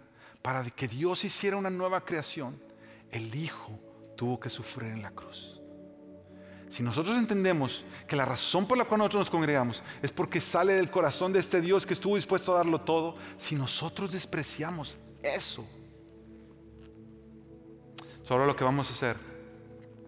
[0.41, 2.59] para que Dios hiciera una nueva creación,
[3.11, 3.79] el Hijo
[4.17, 5.56] tuvo que sufrir en la cruz.
[6.69, 10.75] Si nosotros entendemos que la razón por la cual nosotros nos congregamos es porque sale
[10.75, 15.67] del corazón de este Dios que estuvo dispuesto a darlo todo, si nosotros despreciamos eso,
[18.29, 19.17] ahora lo que vamos a hacer,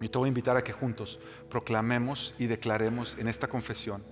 [0.01, 4.03] yo te voy a invitar a que juntos proclamemos y declaremos en esta confesión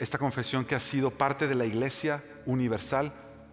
[0.00, 3.12] esta confesión que ha sido parte de la iglesia universal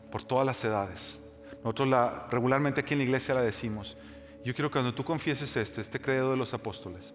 [0.10, 1.20] por todas las edades.
[1.62, 3.98] Nosotros la, regularmente aquí en la iglesia la decimos.
[4.46, 7.14] Yo quiero que cuando tú confieses este, este credo de los apóstoles,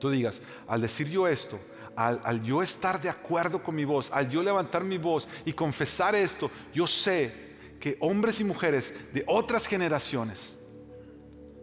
[0.00, 1.60] tú digas, al decir yo esto,
[1.94, 6.14] al, yo estar de acuerdo con mi voz, al yo levantar mi voz y confesar
[6.14, 10.58] esto, yo sé que hombres y mujeres de otras generaciones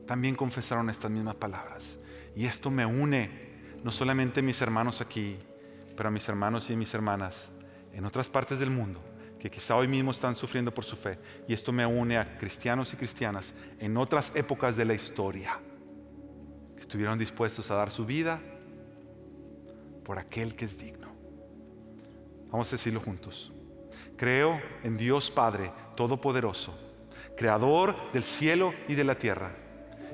[0.05, 1.99] también confesaron estas mismas palabras.
[2.35, 3.47] Y esto me une
[3.83, 5.37] no solamente a mis hermanos aquí,
[5.95, 7.51] pero a mis hermanos y a mis hermanas
[7.93, 9.03] en otras partes del mundo
[9.39, 11.19] que quizá hoy mismo están sufriendo por su fe.
[11.47, 15.59] Y esto me une a cristianos y cristianas en otras épocas de la historia
[16.77, 18.39] que estuvieron dispuestos a dar su vida
[20.05, 21.07] por aquel que es digno.
[22.49, 23.51] Vamos a decirlo juntos.
[24.15, 26.73] Creo en Dios Padre Todopoderoso,
[27.35, 29.51] Creador del cielo y de la tierra,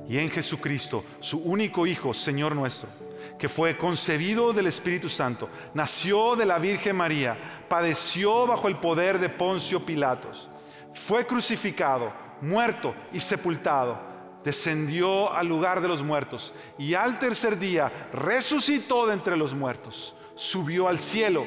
[0.10, 2.90] y en Jesucristo, su único Hijo, Señor nuestro,
[3.38, 7.38] que fue concebido del Espíritu Santo, nació de la Virgen María,
[7.70, 10.50] padeció bajo el poder de Poncio Pilatos,
[10.94, 12.12] fue crucificado,
[12.42, 14.13] muerto y sepultado,
[14.44, 20.16] descendió al lugar de los muertos y al tercer día resucitó de entre los muertos,
[20.36, 21.46] subió al cielo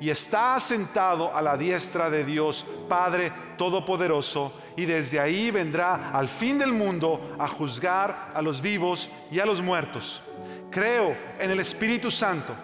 [0.00, 6.28] y está sentado a la diestra de Dios Padre Todopoderoso y desde ahí vendrá al
[6.28, 10.22] fin del mundo a juzgar a los vivos y a los muertos.
[10.70, 12.54] Creo en el Espíritu Santo,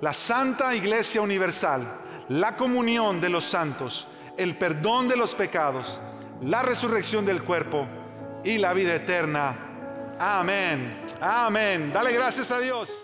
[0.00, 1.82] la Santa Iglesia Universal,
[2.28, 4.06] la comunión de los santos,
[4.36, 6.00] el perdón de los pecados,
[6.42, 7.86] la resurrección del cuerpo
[8.44, 9.56] y la vida eterna.
[10.18, 11.02] Amén.
[11.20, 11.90] Amén.
[11.92, 13.00] Dale gracias a Dios.